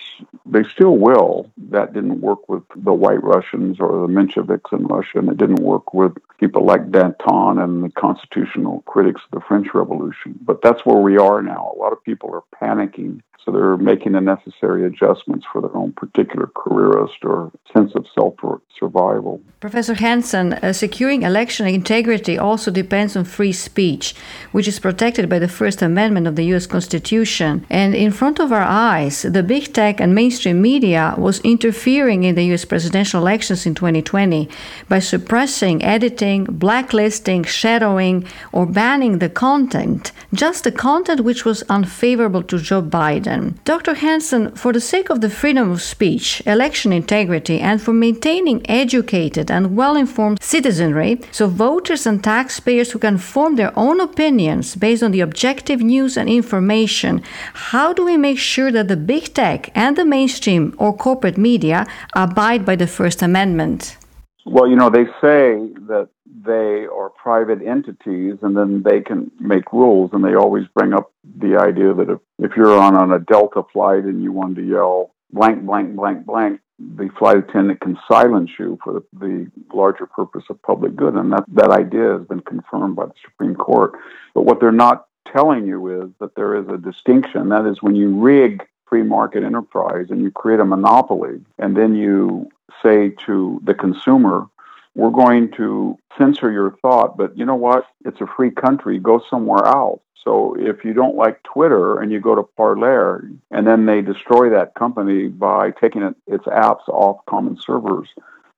they 0.44 0.62
still 0.64 0.98
will. 0.98 1.50
That 1.70 1.94
didn't 1.94 2.20
work 2.20 2.48
with 2.48 2.64
the 2.76 2.92
White 2.92 3.22
Russians 3.22 3.80
or 3.80 4.06
the 4.06 4.12
Mensheviks 4.12 4.72
in 4.72 4.86
Russia, 4.86 5.18
and 5.18 5.28
it 5.30 5.38
didn't 5.38 5.62
work 5.62 5.94
with 5.94 6.12
people 6.38 6.66
like 6.66 6.90
Danton 6.90 7.58
and 7.58 7.82
the 7.82 7.90
constitutional 7.90 8.82
critics 8.82 9.22
of 9.24 9.40
the 9.40 9.46
French 9.46 9.68
Revolution. 9.72 10.38
But 10.42 10.60
that's 10.60 10.84
where 10.84 10.98
we 10.98 11.16
are 11.16 11.40
now. 11.40 11.72
A 11.74 11.78
lot 11.78 11.92
of 11.92 12.04
people 12.04 12.30
are 12.34 12.42
panicking 12.60 13.22
so 13.44 13.50
they're 13.50 13.76
making 13.76 14.12
the 14.12 14.20
necessary 14.20 14.86
adjustments 14.86 15.44
for 15.52 15.60
their 15.60 15.76
own 15.76 15.92
particular 15.92 16.48
careerist 16.54 17.24
or 17.24 17.50
sense 17.74 17.92
of 17.94 18.06
self 18.14 18.34
survival. 18.78 19.40
Professor 19.60 19.94
Hanson, 19.94 20.54
uh, 20.54 20.72
securing 20.72 21.22
election 21.22 21.66
integrity 21.66 22.38
also 22.38 22.70
depends 22.70 23.16
on 23.16 23.24
free 23.24 23.52
speech, 23.52 24.14
which 24.52 24.68
is 24.68 24.78
protected 24.78 25.28
by 25.28 25.38
the 25.38 25.48
First 25.48 25.82
Amendment 25.82 26.26
of 26.26 26.36
the 26.36 26.44
U.S. 26.46 26.66
Constitution. 26.66 27.64
And 27.70 27.94
in 27.94 28.10
front 28.10 28.38
of 28.38 28.52
our 28.52 28.68
eyes, 28.92 29.22
the 29.22 29.42
big 29.42 29.72
tech 29.72 30.00
and 30.00 30.14
mainstream 30.14 30.60
media 30.60 31.14
was 31.16 31.40
interfering 31.40 32.24
in 32.24 32.34
the 32.34 32.44
U.S. 32.46 32.64
presidential 32.64 33.20
elections 33.20 33.66
in 33.66 33.74
2020 33.74 34.48
by 34.88 34.98
suppressing, 34.98 35.82
editing, 35.82 36.44
blacklisting, 36.44 37.44
shadowing, 37.44 38.26
or 38.52 38.66
banning 38.66 39.18
the 39.18 39.28
content, 39.28 40.12
just 40.32 40.64
the 40.64 40.72
content 40.72 41.20
which 41.20 41.44
was 41.44 41.62
unfavorable 41.68 42.42
to 42.44 42.58
Joe 42.58 42.82
Biden. 42.82 43.31
Dr. 43.64 43.94
Hanson, 43.94 44.54
for 44.56 44.72
the 44.72 44.80
sake 44.80 45.10
of 45.10 45.20
the 45.20 45.30
freedom 45.30 45.70
of 45.70 45.82
speech, 45.82 46.42
election 46.46 46.92
integrity, 46.92 47.60
and 47.60 47.80
for 47.80 47.92
maintaining 47.92 48.68
educated 48.68 49.50
and 49.50 49.76
well 49.76 49.96
informed 49.96 50.42
citizenry, 50.42 51.20
so 51.30 51.46
voters 51.46 52.06
and 52.06 52.22
taxpayers 52.22 52.92
who 52.92 52.98
can 52.98 53.18
form 53.18 53.56
their 53.56 53.72
own 53.76 54.00
opinions 54.00 54.76
based 54.76 55.02
on 55.02 55.12
the 55.12 55.20
objective 55.20 55.80
news 55.80 56.16
and 56.16 56.28
information, 56.28 57.22
how 57.70 57.92
do 57.92 58.04
we 58.04 58.16
make 58.16 58.38
sure 58.38 58.70
that 58.72 58.88
the 58.88 58.96
big 58.96 59.32
tech 59.34 59.70
and 59.74 59.96
the 59.96 60.04
mainstream 60.04 60.74
or 60.78 60.96
corporate 60.96 61.38
media 61.38 61.86
abide 62.14 62.64
by 62.64 62.76
the 62.76 62.86
First 62.86 63.22
Amendment? 63.22 63.96
Well, 64.44 64.68
you 64.68 64.76
know, 64.76 64.90
they 64.90 65.04
say 65.20 65.70
that 65.88 66.08
they 66.26 66.86
are 66.86 67.10
private 67.10 67.62
entities 67.62 68.38
and 68.42 68.56
then 68.56 68.82
they 68.82 69.00
can 69.00 69.30
make 69.38 69.72
rules. 69.72 70.10
And 70.12 70.24
they 70.24 70.34
always 70.34 70.66
bring 70.74 70.92
up 70.92 71.12
the 71.38 71.56
idea 71.58 71.94
that 71.94 72.10
if, 72.10 72.18
if 72.38 72.56
you're 72.56 72.76
on, 72.76 72.96
on 72.96 73.12
a 73.12 73.20
Delta 73.20 73.62
flight 73.72 74.04
and 74.04 74.22
you 74.22 74.32
want 74.32 74.56
to 74.56 74.62
yell 74.62 75.14
blank, 75.32 75.64
blank, 75.64 75.94
blank, 75.94 76.26
blank, 76.26 76.60
the 76.78 77.08
flight 77.16 77.36
attendant 77.36 77.80
can 77.80 77.96
silence 78.08 78.50
you 78.58 78.78
for 78.82 78.94
the, 78.94 79.04
the 79.20 79.50
larger 79.72 80.06
purpose 80.06 80.44
of 80.50 80.60
public 80.62 80.96
good. 80.96 81.14
And 81.14 81.32
that, 81.32 81.44
that 81.52 81.70
idea 81.70 82.18
has 82.18 82.26
been 82.26 82.40
confirmed 82.40 82.96
by 82.96 83.06
the 83.06 83.14
Supreme 83.24 83.54
Court. 83.54 83.92
But 84.34 84.42
what 84.42 84.58
they're 84.58 84.72
not 84.72 85.06
telling 85.32 85.66
you 85.66 86.02
is 86.02 86.10
that 86.18 86.34
there 86.34 86.56
is 86.56 86.66
a 86.68 86.78
distinction. 86.78 87.50
That 87.50 87.66
is, 87.66 87.80
when 87.80 87.94
you 87.94 88.18
rig 88.18 88.66
free 88.88 89.02
market 89.02 89.44
enterprise 89.44 90.06
and 90.10 90.20
you 90.20 90.30
create 90.30 90.60
a 90.60 90.64
monopoly, 90.64 91.40
and 91.58 91.76
then 91.76 91.94
you 91.94 92.50
say 92.82 93.10
to 93.26 93.60
the 93.64 93.74
consumer, 93.74 94.46
we're 94.94 95.10
going 95.10 95.50
to 95.52 95.96
censor 96.18 96.50
your 96.52 96.76
thought, 96.82 97.16
but 97.16 97.36
you 97.36 97.44
know 97.44 97.54
what? 97.54 97.86
It's 98.04 98.20
a 98.20 98.26
free 98.26 98.50
country. 98.50 98.98
Go 98.98 99.22
somewhere 99.30 99.64
else. 99.64 100.00
So 100.22 100.54
if 100.58 100.84
you 100.84 100.92
don't 100.92 101.16
like 101.16 101.42
Twitter 101.42 102.00
and 102.00 102.12
you 102.12 102.20
go 102.20 102.34
to 102.34 102.42
Parler 102.56 103.28
and 103.50 103.66
then 103.66 103.86
they 103.86 104.02
destroy 104.02 104.50
that 104.50 104.74
company 104.74 105.28
by 105.28 105.72
taking 105.72 106.02
it, 106.02 106.14
its 106.26 106.44
apps 106.44 106.86
off 106.88 107.24
common 107.26 107.58
servers, 107.58 108.08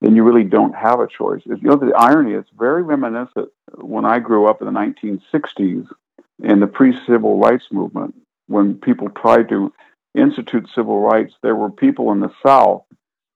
then 0.00 0.14
you 0.14 0.25
really 0.25 0.44
don't 0.44 0.75
have 0.75 1.00
a 1.00 1.06
choice. 1.06 1.40
You 1.47 1.56
know, 1.62 1.76
the 1.76 1.94
irony 1.97 2.33
is 2.35 2.44
very 2.59 2.83
reminiscent 2.83 3.49
when 3.76 4.04
I 4.04 4.18
grew 4.18 4.47
up 4.47 4.61
in 4.61 4.66
the 4.66 4.78
1960s 4.78 5.87
in 6.42 6.61
the 6.61 6.66
pre 6.66 6.94
civil 7.06 7.38
rights 7.38 7.64
movement, 7.71 8.14
when 8.47 8.75
people 8.75 9.09
tried 9.11 9.49
to 9.49 9.73
institute 10.14 10.68
civil 10.75 11.00
rights, 11.00 11.35
there 11.42 11.56
were 11.56 11.71
people 11.71 12.12
in 12.12 12.21
the 12.21 12.33
South 12.44 12.83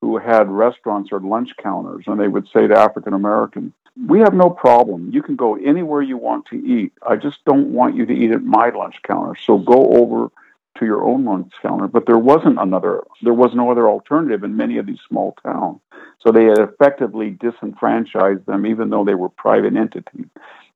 who 0.01 0.19
had 0.19 0.49
restaurants 0.49 1.11
or 1.13 1.21
lunch 1.21 1.51
counters, 1.63 2.05
and 2.07 2.21
they 2.21 2.29
would 2.29 2.49
say 2.53 2.67
to 2.67 2.79
African 2.79 3.15
Americans, 3.15 3.73
We 4.07 4.21
have 4.21 4.35
no 4.35 4.51
problem. 4.51 5.11
You 5.13 5.23
can 5.23 5.37
go 5.37 5.57
anywhere 5.57 6.03
you 6.03 6.17
want 6.17 6.47
to 6.47 6.57
eat. 6.57 6.93
I 7.07 7.17
just 7.17 7.45
don't 7.45 7.73
want 7.73 7.97
you 7.97 8.07
to 8.07 8.13
eat 8.13 8.31
at 8.31 8.43
my 8.43 8.71
lunch 8.71 8.97
counter. 9.05 9.35
So 9.45 9.59
go 9.59 9.91
over 9.95 10.31
to 10.79 10.85
your 10.85 11.03
own 11.05 11.25
lunch 11.25 11.53
counter. 11.61 11.89
But 11.89 12.07
there 12.07 12.19
wasn't 12.19 12.61
another, 12.61 13.03
there 13.23 13.35
was 13.35 13.55
no 13.55 13.71
other 13.71 13.89
alternative 13.89 14.45
in 14.45 14.57
many 14.57 14.79
of 14.79 14.87
these 14.87 15.01
small 15.09 15.37
towns. 15.43 15.81
So 16.21 16.33
they 16.33 16.45
had 16.45 16.59
effectively 16.59 17.31
disenfranchised 17.31 18.47
them, 18.47 18.67
even 18.67 18.91
though 18.91 19.05
they 19.05 19.15
were 19.15 19.29
private 19.29 19.77
entities. 19.77 20.27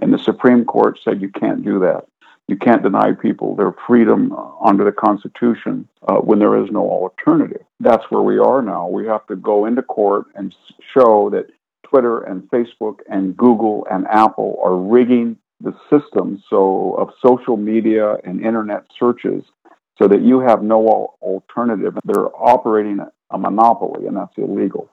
And 0.00 0.12
the 0.12 0.19
Supreme 0.19 0.64
Court 0.64 0.99
said 1.02 1.23
you 1.23 1.29
can't 1.29 1.64
do 1.64 1.81
that. 1.81 2.07
You 2.49 2.56
can't 2.56 2.82
deny 2.82 3.12
people 3.12 3.54
their 3.56 3.75
freedom 3.87 4.32
under 4.62 4.84
the 4.84 4.92
Constitution 4.92 5.88
uh, 6.06 6.16
when 6.16 6.38
there 6.38 6.62
is 6.62 6.70
no 6.70 6.80
alternative. 6.80 7.64
That's 7.80 8.04
where 8.11 8.22
we 8.22 8.38
are 8.38 8.61
now. 8.62 8.88
We 8.88 9.06
have 9.06 9.26
to 9.28 9.37
go 9.37 9.64
into 9.64 9.82
court 9.82 10.26
and 10.34 10.54
show 10.92 11.30
that 11.30 11.46
Twitter 11.84 12.20
and 12.20 12.42
Facebook 12.50 13.00
and 13.08 13.37
Google 13.37 13.87
and 13.90 14.06
Apple 14.08 14.58
are 14.62 14.76
rigging 14.76 15.37
the 15.61 15.75
system 15.88 16.42
so 16.50 16.94
of 16.94 17.11
social 17.25 17.56
media 17.56 18.16
and 18.25 18.44
internet 18.44 18.84
searches 18.99 19.44
so 19.99 20.08
that 20.08 20.22
you 20.22 20.40
have 20.40 20.62
no 20.62 21.14
alternative. 21.22 21.96
They're 22.04 22.34
operating 22.37 22.99
a 23.30 23.38
monopoly, 23.38 24.06
and 24.06 24.16
that's 24.16 24.37
illegal. 24.37 24.90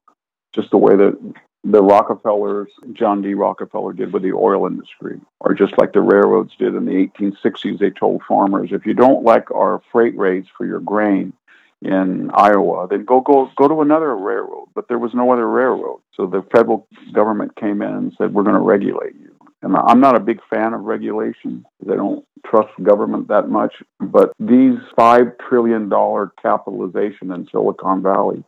Just 0.54 0.72
the 0.72 0.78
way 0.78 0.96
that 0.96 1.18
the 1.64 1.82
Rockefellers, 1.82 2.70
John 2.94 3.22
D. 3.22 3.34
Rockefeller 3.34 3.94
did 3.94 4.14
with 4.14 4.24
the 4.24 4.34
oil 4.34 4.66
industry, 4.66 5.20
or 5.40 5.54
just 5.54 5.78
like 5.78 5.94
the 5.94 6.02
railroads 6.02 6.54
did 6.58 6.76
in 6.76 6.86
the 6.86 6.92
1860s. 6.92 7.80
They 7.80 7.90
told 7.90 8.22
farmers, 8.28 8.70
if 8.72 8.86
you 8.86 8.94
don't 8.94 9.24
like 9.24 9.52
our 9.52 9.82
freight 9.92 10.18
rates 10.18 10.48
for 10.58 10.66
your 10.66 10.80
grain 10.80 11.34
in 11.82 12.30
Iowa, 12.34 12.88
then 12.90 13.06
go 13.06 13.22
go 13.22 13.52
go 13.58 13.68
to 13.68 13.82
another 13.82 14.16
railroad. 14.16 14.70
But 14.74 14.88
there 14.88 15.00
was 15.00 15.14
no 15.14 15.32
other 15.32 15.48
railroad, 15.48 16.00
so 16.16 16.26
the 16.26 16.44
federal 16.52 16.88
government 17.14 17.56
came 17.56 17.82
in 17.82 17.94
and 17.94 18.14
said, 18.18 18.34
we're 18.34 18.44
going 18.44 18.56
to 18.56 18.62
regulate 18.62 19.16
you. 19.16 19.36
And 19.62 19.76
I'm 19.76 20.00
not 20.00 20.16
a 20.16 20.22
big 20.22 20.40
fan 20.50 20.74
of 20.74 20.82
regulation. 20.82 21.66
They 21.86 21.96
don't 21.96 22.26
trust 22.46 22.70
government 22.82 23.28
that 23.28 23.50
much. 23.50 23.74
But 24.00 24.32
these 24.40 24.78
$5 24.98 25.34
trillion 25.40 25.90
capitalization 26.42 27.32
in 27.32 27.48
Silicon 27.52 28.02
Valley 28.02 28.44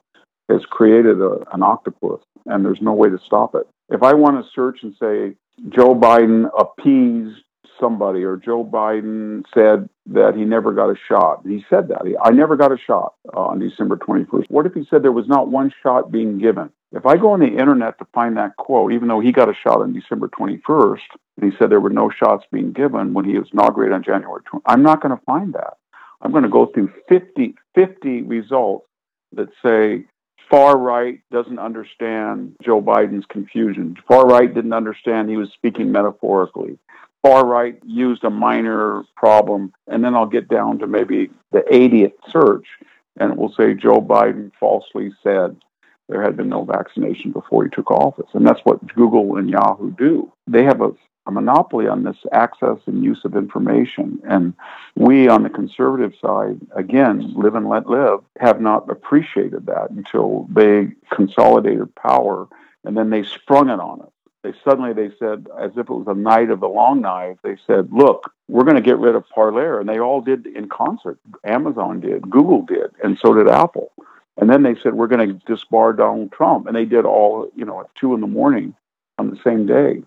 has 0.51 0.65
created 0.70 1.22
a, 1.22 1.39
an 1.53 1.63
octopus 1.63 2.22
and 2.46 2.65
there's 2.65 2.81
no 2.81 2.93
way 2.93 3.10
to 3.10 3.20
stop 3.25 3.55
it. 3.55 3.67
If 3.89 4.03
I 4.03 4.13
want 4.13 4.43
to 4.43 4.51
search 4.53 4.79
and 4.84 4.96
say 5.00 5.36
Joe 5.70 5.96
Biden 5.96 6.50
appeased 6.58 7.43
somebody 7.79 8.24
or 8.24 8.38
Joe 8.38 8.63
Biden 8.63 9.43
said 9.53 9.89
that 10.08 10.36
he 10.36 10.46
never 10.46 10.72
got 10.72 10.89
a 10.89 10.96
shot. 11.10 11.41
He 11.46 11.65
said 11.70 11.88
that. 11.89 12.05
He, 12.05 12.15
I 12.24 12.29
never 12.29 12.55
got 12.55 12.72
a 12.72 12.77
shot 12.77 13.15
uh, 13.36 13.39
on 13.39 13.60
December 13.60 13.98
21st. 13.98 14.46
What 14.50 14.65
if 14.65 14.74
he 14.74 14.86
said 14.89 15.03
there 15.03 15.12
was 15.12 15.27
not 15.27 15.50
one 15.50 15.74
shot 15.81 16.12
being 16.12 16.38
given? 16.38 16.70
If 16.93 17.05
I 17.05 17.17
go 17.17 17.31
on 17.31 17.39
the 17.39 17.48
internet 17.48 17.98
to 18.00 18.05
find 18.13 18.38
that 18.38 18.58
quote, 18.58 18.93
even 18.93 19.08
though 19.08 19.20
he 19.20 19.31
got 19.31 19.50
a 19.50 19.53
shot 19.53 19.81
on 19.81 19.93
December 19.93 20.27
21st, 20.27 21.00
and 21.38 21.51
he 21.51 21.58
said 21.58 21.70
there 21.70 21.79
were 21.79 21.89
no 21.89 22.10
shots 22.10 22.46
being 22.51 22.74
given 22.74 23.13
when 23.13 23.25
he 23.25 23.38
was 23.38 23.48
inaugurated 23.51 23.93
on 23.93 24.03
January 24.03 24.41
20th, 24.43 24.62
I'm 24.65 24.84
not 24.84 25.01
going 25.01 25.17
to 25.17 25.24
find 25.25 25.53
that. 25.53 25.77
I'm 26.22 26.31
going 26.31 26.43
to 26.43 26.50
go 26.50 26.67
through 26.67 26.91
50, 27.10 27.55
50 27.74 28.22
results 28.24 28.86
that 29.34 29.50
say 29.63 30.05
far 30.51 30.77
right 30.77 31.22
doesn't 31.31 31.60
understand 31.60 32.55
Joe 32.62 32.81
Biden's 32.81 33.25
confusion. 33.25 33.98
Far 34.08 34.27
right 34.27 34.53
didn't 34.53 34.74
understand 34.74 35.29
he 35.29 35.38
was 35.38 35.50
speaking 35.53 35.91
metaphorically. 35.91 36.77
Far 37.24 37.46
right 37.46 37.79
used 37.86 38.24
a 38.25 38.29
minor 38.29 39.03
problem, 39.15 39.72
and 39.88 40.03
then 40.03 40.13
I'll 40.13 40.25
get 40.25 40.50
down 40.50 40.79
to 40.79 40.88
maybe 40.88 41.29
the 41.51 41.63
80th 41.72 42.13
search, 42.29 42.65
and 43.17 43.31
it 43.31 43.38
will 43.38 43.53
say 43.53 43.74
Joe 43.74 44.01
Biden 44.01 44.51
falsely 44.60 45.12
said 45.24 45.55
there 46.10 46.22
had 46.22 46.36
been 46.36 46.50
no 46.50 46.65
vaccination 46.65 47.31
before 47.31 47.63
he 47.63 47.70
took 47.70 47.89
office. 47.89 48.29
And 48.34 48.46
that's 48.46 48.60
what 48.65 48.86
Google 48.93 49.38
and 49.38 49.50
Yahoo 49.50 49.91
do. 49.91 50.34
They 50.48 50.63
have 50.63 50.81
a 50.81 50.91
a 51.28 51.32
monopoly 51.32 51.88
on 51.88 52.04
this 52.04 52.18
access 52.32 52.78
and 52.86 53.04
use 53.04 53.24
of 53.25 53.36
information. 53.36 54.20
And 54.28 54.54
we 54.96 55.28
on 55.28 55.44
the 55.44 55.50
conservative 55.50 56.13
side, 56.22 56.60
again, 56.75 57.34
live 57.36 57.56
and 57.56 57.70
let 57.70 57.88
live, 57.88 58.22
have 58.40 58.60
not 58.60 58.90
appreciated 58.90 59.68
that 59.68 59.92
until 59.92 60.48
they 60.51 60.92
consolidated 61.12 61.94
power 61.96 62.48
and 62.84 62.98
then 62.98 63.10
they 63.10 63.24
sprung 63.24 63.70
it 63.70 63.80
on 63.80 64.01
us. 64.01 64.10
They 64.44 64.54
suddenly 64.63 64.94
they 64.94 65.12
said, 65.20 65.48
as 65.60 65.72
if 65.74 65.90
it 65.90 65.90
was 65.90 66.08
a 66.08 66.16
night 66.16 66.50
of 66.50 66.62
the 66.62 66.68
long 66.68 67.01
knife, 67.01 67.38
they 67.44 67.58
said, 67.68 67.90
look, 67.92 68.34
we're 68.48 68.63
going 68.63 68.75
to 68.75 68.82
get 68.82 68.98
rid 68.98 69.13
of 69.13 69.30
Parler. 69.30 69.80
And 69.80 69.88
they 69.88 70.00
all 70.00 70.22
did 70.22 70.48
in 70.48 70.68
concert. 70.68 71.20
Amazon 71.44 72.00
did, 72.00 72.28
Google 72.28 72.63
did, 72.63 72.90
and 73.04 73.20
so 73.20 73.36
did 73.36 73.48
Apple. 73.48 73.92
And 74.38 74.50
then 74.50 74.63
they 74.63 74.75
said, 74.82 74.96
we're 74.96 75.08
going 75.08 75.40
to 75.40 75.46
disbar 75.46 75.96
Donald 75.96 76.32
Trump. 76.32 76.66
And 76.66 76.75
they 76.75 76.86
did 76.86 77.06
all, 77.06 77.51
you 77.56 77.66
know, 77.66 77.82
at 77.82 77.94
two 77.94 78.16
in 78.16 78.22
the 78.22 78.28
morning 78.28 78.74
on 79.20 79.30
the 79.30 79.40
same 79.44 79.68
day. 79.68 80.01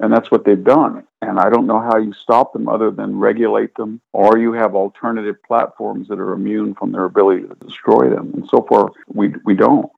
And 0.00 0.12
that's 0.12 0.30
what 0.30 0.44
they've 0.44 0.62
done. 0.62 1.04
And 1.20 1.40
I 1.40 1.50
don't 1.50 1.66
know 1.66 1.80
how 1.80 1.98
you 1.98 2.12
stop 2.12 2.52
them 2.52 2.68
other 2.68 2.90
than 2.90 3.18
regulate 3.18 3.74
them, 3.74 4.00
or 4.12 4.38
you 4.38 4.52
have 4.52 4.74
alternative 4.74 5.36
platforms 5.46 6.08
that 6.08 6.20
are 6.20 6.32
immune 6.32 6.74
from 6.74 6.92
their 6.92 7.04
ability 7.04 7.42
to 7.48 7.54
destroy 7.56 8.08
them. 8.08 8.30
And 8.34 8.48
so 8.48 8.64
far, 8.68 8.92
we, 9.12 9.34
we 9.44 9.54
don't. 9.54 9.90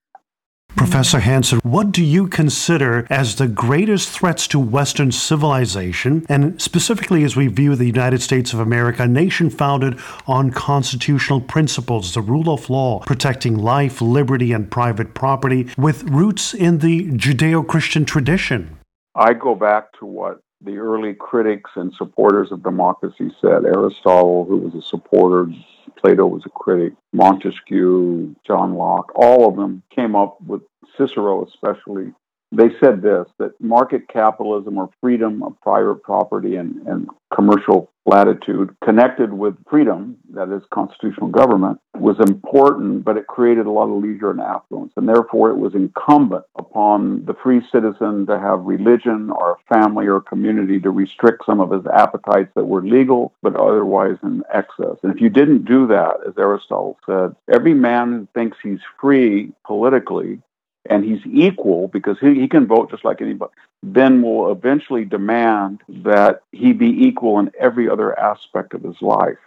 Professor 0.76 1.19
Hanson, 1.19 1.59
what 1.62 1.90
do 1.90 2.02
you 2.02 2.28
consider 2.28 3.07
as 3.11 3.37
the 3.37 3.49
greatest 3.49 4.09
threats 4.09 4.47
to 4.49 4.59
Western 4.59 5.11
civilization, 5.11 6.25
and 6.28 6.61
specifically 6.62 7.25
as 7.25 7.37
we 7.37 7.49
view 7.49 7.75
the 7.75 7.87
United 7.87 8.23
States 8.23 8.52
of 8.52 8.61
America, 8.61 9.02
a 9.02 9.09
nation 9.09 9.50
founded 9.50 9.99
on 10.26 10.52
constitutional 10.52 11.40
principles, 11.40 12.14
the 12.14 12.23
rule 12.23 12.49
of 12.49 12.71
law, 12.71 13.00
protecting 13.00 13.59
life, 13.59 14.00
liberty, 14.00 14.52
and 14.52 14.71
private 14.71 15.12
property, 15.12 15.69
with 15.76 16.04
roots 16.04 16.54
in 16.54 16.78
the 16.78 17.09
Judeo 17.11 17.66
Christian 17.66 18.04
tradition? 18.04 18.80
I 19.14 19.35
go 19.35 19.55
back 19.55 19.93
to 19.99 20.07
what 20.07 20.40
the 20.62 20.76
early 20.76 21.14
critics 21.14 21.71
and 21.75 21.93
supporters 21.95 22.52
of 22.52 22.62
democracy 22.62 23.31
said. 23.40 23.64
Aristotle, 23.64 24.45
who 24.45 24.59
was 24.59 24.75
a 24.75 24.87
supporter, 24.87 25.50
Plato 25.97 26.26
was 26.26 26.43
a 26.47 26.50
critic, 26.50 26.93
Montesquieu, 27.12 28.35
John 28.47 28.75
Locke, 28.75 29.12
all 29.14 29.49
of 29.49 29.57
them 29.57 29.83
came 29.95 30.14
up 30.14 30.40
with 30.43 30.62
Cicero, 30.97 31.45
especially. 31.47 32.12
They 32.52 32.71
said 32.80 33.02
this 33.02 33.26
that 33.38 33.61
market 33.61 34.09
capitalism 34.09 34.78
or 34.78 34.90
freedom 35.00 35.42
of 35.42 35.61
private 35.61 36.02
property 36.02 36.57
and, 36.57 36.87
and 36.87 37.09
commercial 37.33 37.90
latitude 38.07 38.75
connected 38.83 39.33
with 39.33 39.54
freedom, 39.69 40.16
that 40.30 40.50
is 40.50 40.62
constitutional 40.73 41.28
government, 41.28 41.80
was 41.95 42.19
important, 42.19 43.04
but 43.04 43.16
it 43.16 43.26
created 43.26 43.66
a 43.66 43.71
lot 43.71 43.85
of 43.85 44.02
leisure 44.02 44.30
and 44.30 44.40
affluence. 44.40 44.92
And 44.97 45.09
therefore, 45.09 45.50
it 45.50 45.59
was 45.59 45.75
incumbent 45.75 46.45
upon 46.57 47.25
the 47.25 47.35
free 47.35 47.61
citizen 47.71 48.26
to 48.26 48.38
have 48.38 48.61
religion 48.64 49.30
or 49.30 49.52
a 49.52 49.75
family 49.75 50.07
or 50.07 50.16
a 50.16 50.23
community 50.23 50.80
to 50.80 50.90
restrict 50.90 51.45
some 51.47 51.61
of 51.61 51.71
his 51.71 51.87
appetites 51.87 52.50
that 52.57 52.64
were 52.64 52.83
legal, 52.83 53.33
but 53.42 53.54
otherwise 53.54 54.16
in 54.23 54.42
excess. 54.52 54.97
And 55.02 55.14
if 55.14 55.21
you 55.21 55.28
didn't 55.28 55.66
do 55.66 55.87
that, 55.88 56.16
as 56.26 56.35
Aristotle 56.37 56.99
said, 57.07 57.37
every 57.52 57.75
man 57.75 58.12
who 58.12 58.28
thinks 58.35 58.59
he's 58.62 58.80
free 59.00 59.52
politically 59.64 60.40
and 60.89 61.05
he's 61.05 61.25
equal 61.27 61.89
because 61.89 62.19
he, 62.21 62.35
he 62.41 62.49
can 62.49 62.67
vote 62.67 62.91
just 62.91 63.05
like 63.05 63.21
anybody, 63.21 63.53
then 63.83 64.23
will 64.23 64.51
eventually 64.51 65.05
demand 65.05 65.81
that 65.89 66.43
he 66.53 66.73
be 66.73 67.07
equal 67.07 67.39
in 67.39 67.51
every 67.59 67.89
other 67.89 68.19
aspect 68.19 68.75
of 68.75 68.83
his 68.83 69.01
life. 69.01 69.39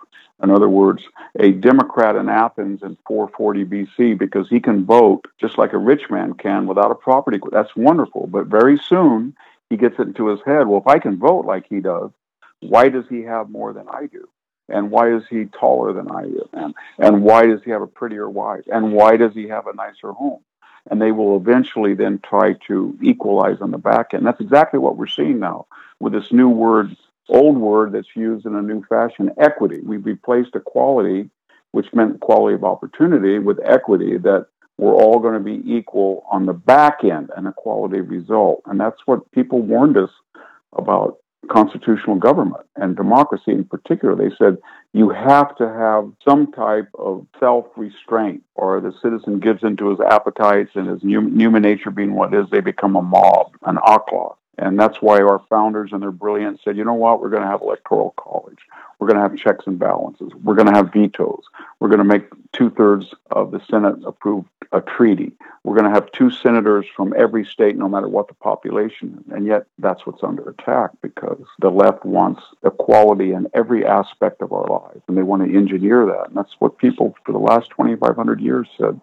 In 0.41 0.49
other 0.49 0.69
words, 0.69 1.03
a 1.39 1.51
Democrat 1.51 2.15
in 2.15 2.27
Athens 2.27 2.81
in 2.83 2.97
440 3.07 3.65
BC, 3.65 4.17
because 4.17 4.49
he 4.49 4.59
can 4.59 4.85
vote 4.85 5.21
just 5.39 5.57
like 5.57 5.73
a 5.73 5.77
rich 5.77 6.09
man 6.09 6.33
can 6.33 6.67
without 6.67 6.91
a 6.91 6.95
property. 6.95 7.39
That's 7.51 7.75
wonderful. 7.75 8.27
But 8.27 8.47
very 8.47 8.77
soon 8.77 9.35
he 9.69 9.77
gets 9.77 9.95
it 9.99 10.07
into 10.07 10.27
his 10.27 10.39
head 10.45 10.67
well, 10.67 10.81
if 10.81 10.87
I 10.87 10.99
can 10.99 11.17
vote 11.17 11.45
like 11.45 11.65
he 11.69 11.79
does, 11.79 12.11
why 12.59 12.89
does 12.89 13.05
he 13.09 13.21
have 13.23 13.49
more 13.49 13.73
than 13.73 13.87
I 13.89 14.07
do? 14.07 14.27
And 14.69 14.91
why 14.91 15.13
is 15.13 15.23
he 15.29 15.45
taller 15.45 15.93
than 15.93 16.09
I 16.11 16.23
am? 16.23 16.49
And, 16.53 16.75
and 16.97 17.23
why 17.23 17.45
does 17.45 17.61
he 17.63 17.71
have 17.71 17.81
a 17.81 17.87
prettier 17.87 18.29
wife? 18.29 18.63
And 18.67 18.93
why 18.93 19.17
does 19.17 19.33
he 19.33 19.47
have 19.49 19.67
a 19.67 19.75
nicer 19.75 20.11
home? 20.11 20.41
And 20.89 21.01
they 21.01 21.11
will 21.11 21.37
eventually 21.37 21.93
then 21.93 22.19
try 22.19 22.53
to 22.67 22.97
equalize 23.01 23.57
on 23.61 23.71
the 23.71 23.77
back 23.77 24.13
end. 24.13 24.25
That's 24.25 24.41
exactly 24.41 24.79
what 24.79 24.97
we're 24.97 25.07
seeing 25.07 25.39
now 25.39 25.67
with 25.99 26.13
this 26.13 26.31
new 26.31 26.49
word, 26.49 26.95
old 27.29 27.57
word 27.57 27.93
that's 27.93 28.15
used 28.15 28.45
in 28.45 28.55
a 28.55 28.61
new 28.61 28.83
fashion, 28.85 29.31
equity. 29.37 29.79
We've 29.81 30.05
replaced 30.05 30.55
equality, 30.55 31.29
which 31.71 31.93
meant 31.93 32.15
equality 32.15 32.55
of 32.55 32.63
opportunity, 32.63 33.39
with 33.39 33.59
equity 33.63 34.17
that 34.17 34.47
we're 34.77 34.93
all 34.93 35.19
going 35.19 35.35
to 35.35 35.39
be 35.39 35.61
equal 35.65 36.25
on 36.31 36.45
the 36.45 36.53
back 36.53 37.03
end, 37.03 37.31
an 37.37 37.47
equality 37.47 38.01
result. 38.01 38.61
And 38.65 38.79
that's 38.79 38.99
what 39.05 39.31
people 39.31 39.61
warned 39.61 39.97
us 39.97 40.09
about 40.73 41.19
constitutional 41.49 42.15
government 42.15 42.65
and 42.75 42.95
democracy 42.95 43.51
in 43.51 43.65
particular. 43.65 44.15
They 44.15 44.33
said 44.37 44.57
you 44.93 45.09
have 45.09 45.55
to 45.57 45.67
have 45.67 46.11
some 46.27 46.51
type 46.51 46.89
of 46.95 47.25
self 47.39 47.65
restraint, 47.75 48.43
or 48.55 48.79
the 48.79 48.93
citizen 49.01 49.39
gives 49.39 49.63
into 49.63 49.89
his 49.89 49.99
appetites 49.99 50.71
and 50.75 50.87
his 50.87 51.01
human 51.01 51.61
nature 51.61 51.91
being 51.91 52.13
what 52.13 52.33
is, 52.33 52.45
they 52.51 52.61
become 52.61 52.95
a 52.95 53.01
mob, 53.01 53.55
an 53.63 53.77
akla. 53.77 54.35
And 54.57 54.79
that's 54.79 55.01
why 55.01 55.21
our 55.21 55.41
founders 55.49 55.91
and 55.93 56.01
their 56.01 56.11
brilliance 56.11 56.61
said, 56.63 56.77
you 56.77 56.85
know 56.85 56.93
what, 56.93 57.19
we're 57.19 57.29
going 57.29 57.41
to 57.41 57.47
have 57.47 57.61
electoral 57.61 58.13
college. 58.17 58.59
We're 58.99 59.07
going 59.07 59.17
to 59.17 59.27
have 59.27 59.37
checks 59.37 59.65
and 59.65 59.79
balances. 59.79 60.31
We're 60.43 60.55
going 60.55 60.67
to 60.67 60.75
have 60.75 60.93
vetoes. 60.93 61.43
We're 61.79 61.89
going 61.89 61.99
to 61.99 62.05
make 62.05 62.25
two 62.51 62.69
thirds 62.69 63.13
of 63.31 63.51
the 63.51 63.61
Senate 63.69 63.97
approve 64.05 64.45
a 64.71 64.81
treaty. 64.81 65.31
We're 65.63 65.75
going 65.75 65.91
to 65.91 65.93
have 65.93 66.11
two 66.11 66.29
senators 66.29 66.85
from 66.95 67.13
every 67.17 67.45
state, 67.45 67.77
no 67.77 67.87
matter 67.87 68.07
what 68.07 68.27
the 68.27 68.33
population. 68.33 69.23
And 69.31 69.45
yet, 69.45 69.65
that's 69.79 70.05
what's 70.05 70.23
under 70.23 70.49
attack 70.49 70.91
because 71.01 71.43
the 71.59 71.69
left 71.69 72.05
wants 72.05 72.41
equality 72.63 73.33
in 73.33 73.47
every 73.53 73.85
aspect 73.85 74.41
of 74.41 74.51
our 74.51 74.67
lives. 74.67 75.01
And 75.07 75.17
they 75.17 75.23
want 75.23 75.43
to 75.43 75.57
engineer 75.57 76.05
that. 76.05 76.29
And 76.29 76.37
that's 76.37 76.55
what 76.59 76.77
people 76.77 77.15
for 77.25 77.31
the 77.31 77.37
last 77.37 77.69
2,500 77.71 78.41
years 78.41 78.67
said 78.77 78.99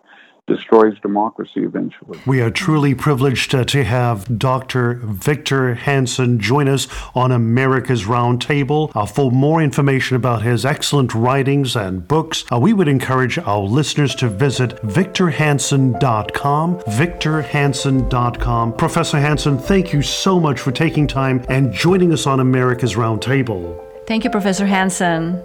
destroys 0.51 0.99
democracy 1.01 1.63
eventually. 1.63 2.19
We 2.27 2.41
are 2.41 2.51
truly 2.51 2.95
privileged 2.95 3.55
uh, 3.55 3.65
to 3.67 3.85
have 3.85 4.39
Dr. 4.39 4.95
Victor 4.95 5.75
Hanson 5.75 6.41
join 6.41 6.69
us 6.69 6.89
on 7.15 7.31
America's 7.31 8.05
Roundtable. 8.05 8.91
Uh, 8.95 9.07
for 9.07 9.31
more 9.31 9.63
information 9.63 10.17
about 10.17 10.43
his 10.43 10.67
excellent 10.67 11.15
writings 11.15 11.77
and 11.77 12.07
books, 12.07 12.45
uh, 12.53 12.59
we 12.59 12.73
would 12.73 12.89
encourage 12.89 13.39
our 13.39 13.61
listeners 13.61 14.15
to 14.17 14.29
visit 14.29 14.71
victorhanson.com. 14.83 16.79
Victorhanson.com. 16.81 18.73
Professor 18.75 19.21
Hanson, 19.21 19.59
thank 19.59 19.93
you 19.93 20.03
so 20.03 20.41
much 20.41 20.59
for 20.59 20.73
taking 20.73 21.07
time 21.07 21.45
and 21.49 21.73
joining 21.73 22.13
us 22.13 22.27
on 22.27 22.41
America's 22.41 22.95
Roundtable. 22.95 23.81
Thank 24.07 24.25
you, 24.25 24.31
Professor 24.31 24.67
Hanson. 24.67 25.41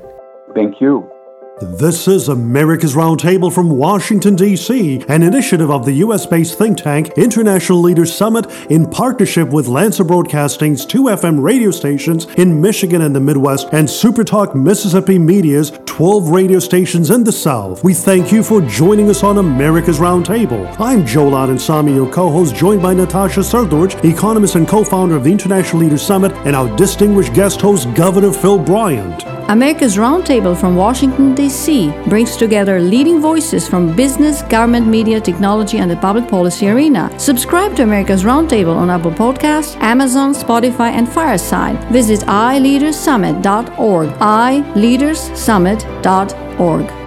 Thank 0.56 0.82
you. 0.82 1.15
This 1.62 2.10
is 2.10 2.28
America's 2.28 2.96
Roundtable 2.96 3.50
from 3.50 3.70
Washington, 3.70 4.36
D.C., 4.36 5.06
an 5.08 5.24
initiative 5.24 5.72
of 5.72 5.86
the 5.86 5.94
U.S. 5.94 6.26
based 6.26 6.58
think 6.58 6.78
tank 6.78 7.18
International 7.18 7.80
Leaders 7.80 8.14
Summit 8.14 8.46
in 8.70 8.86
partnership 8.86 9.48
with 9.52 9.70
Lanser 9.70 10.04
Broadcasting's 10.04 10.86
two 10.86 11.04
FM 11.04 11.42
radio 11.42 11.72
stations 11.72 12.26
in 12.36 12.60
Michigan 12.60 13.04
and 13.04 13.16
the 13.16 13.22
Midwest 13.22 13.70
and 13.72 13.88
Supertalk 13.88 14.54
Mississippi 14.54 15.18
Media's 15.18 15.72
12 15.86 16.28
radio 16.28 16.60
stations 16.60 17.10
in 17.10 17.24
the 17.24 17.32
South. 17.32 17.86
We 17.86 17.94
thank 17.94 18.34
you 18.34 18.44
for 18.44 18.60
joining 18.60 19.10
us 19.10 19.24
on 19.24 19.38
America's 19.38 20.00
Roundtable. 20.00 20.78
I'm 20.78 21.06
Joel 21.06 21.32
Samy, 21.56 21.96
your 21.96 22.12
co 22.12 22.30
host, 22.30 22.54
joined 22.54 22.82
by 22.82 22.94
Natasha 22.94 23.40
Srdoc, 23.40 24.04
economist 24.04 24.56
and 24.56 24.68
co 24.68 24.84
founder 24.84 25.16
of 25.16 25.24
the 25.24 25.32
International 25.32 25.84
Leaders 25.84 26.02
Summit, 26.02 26.34
and 26.46 26.54
our 26.54 26.76
distinguished 26.76 27.34
guest 27.34 27.62
host, 27.62 27.94
Governor 27.94 28.34
Phil 28.34 28.60
Bryant. 28.60 29.24
America's 29.48 29.96
Roundtable 29.96 30.60
from 30.60 30.76
Washington, 30.76 31.36
D.C. 31.36 31.94
brings 32.08 32.36
together 32.36 32.80
leading 32.80 33.22
voices 33.22 33.68
from 33.68 33.96
business, 33.96 34.42
government, 34.42 34.88
media, 34.88 35.22
technology, 35.22 35.78
and 35.78 35.92
the 35.92 35.98
public 35.98 36.28
policy 36.28 36.68
arena. 36.68 37.12
Subscribe 37.20 37.76
to 37.76 37.84
America's 37.84 38.24
Roundtable 38.24 38.76
on 38.76 38.90
Apple 38.90 39.12
Podcasts, 39.12 39.80
Amazon, 39.82 40.34
Spotify, 40.34 40.94
and 40.94 41.08
Fireside. 41.08 41.78
Visit 41.92 42.22
iLeadersSummit.org. 42.22 44.10
iLeadersSummit.org. 44.10 47.05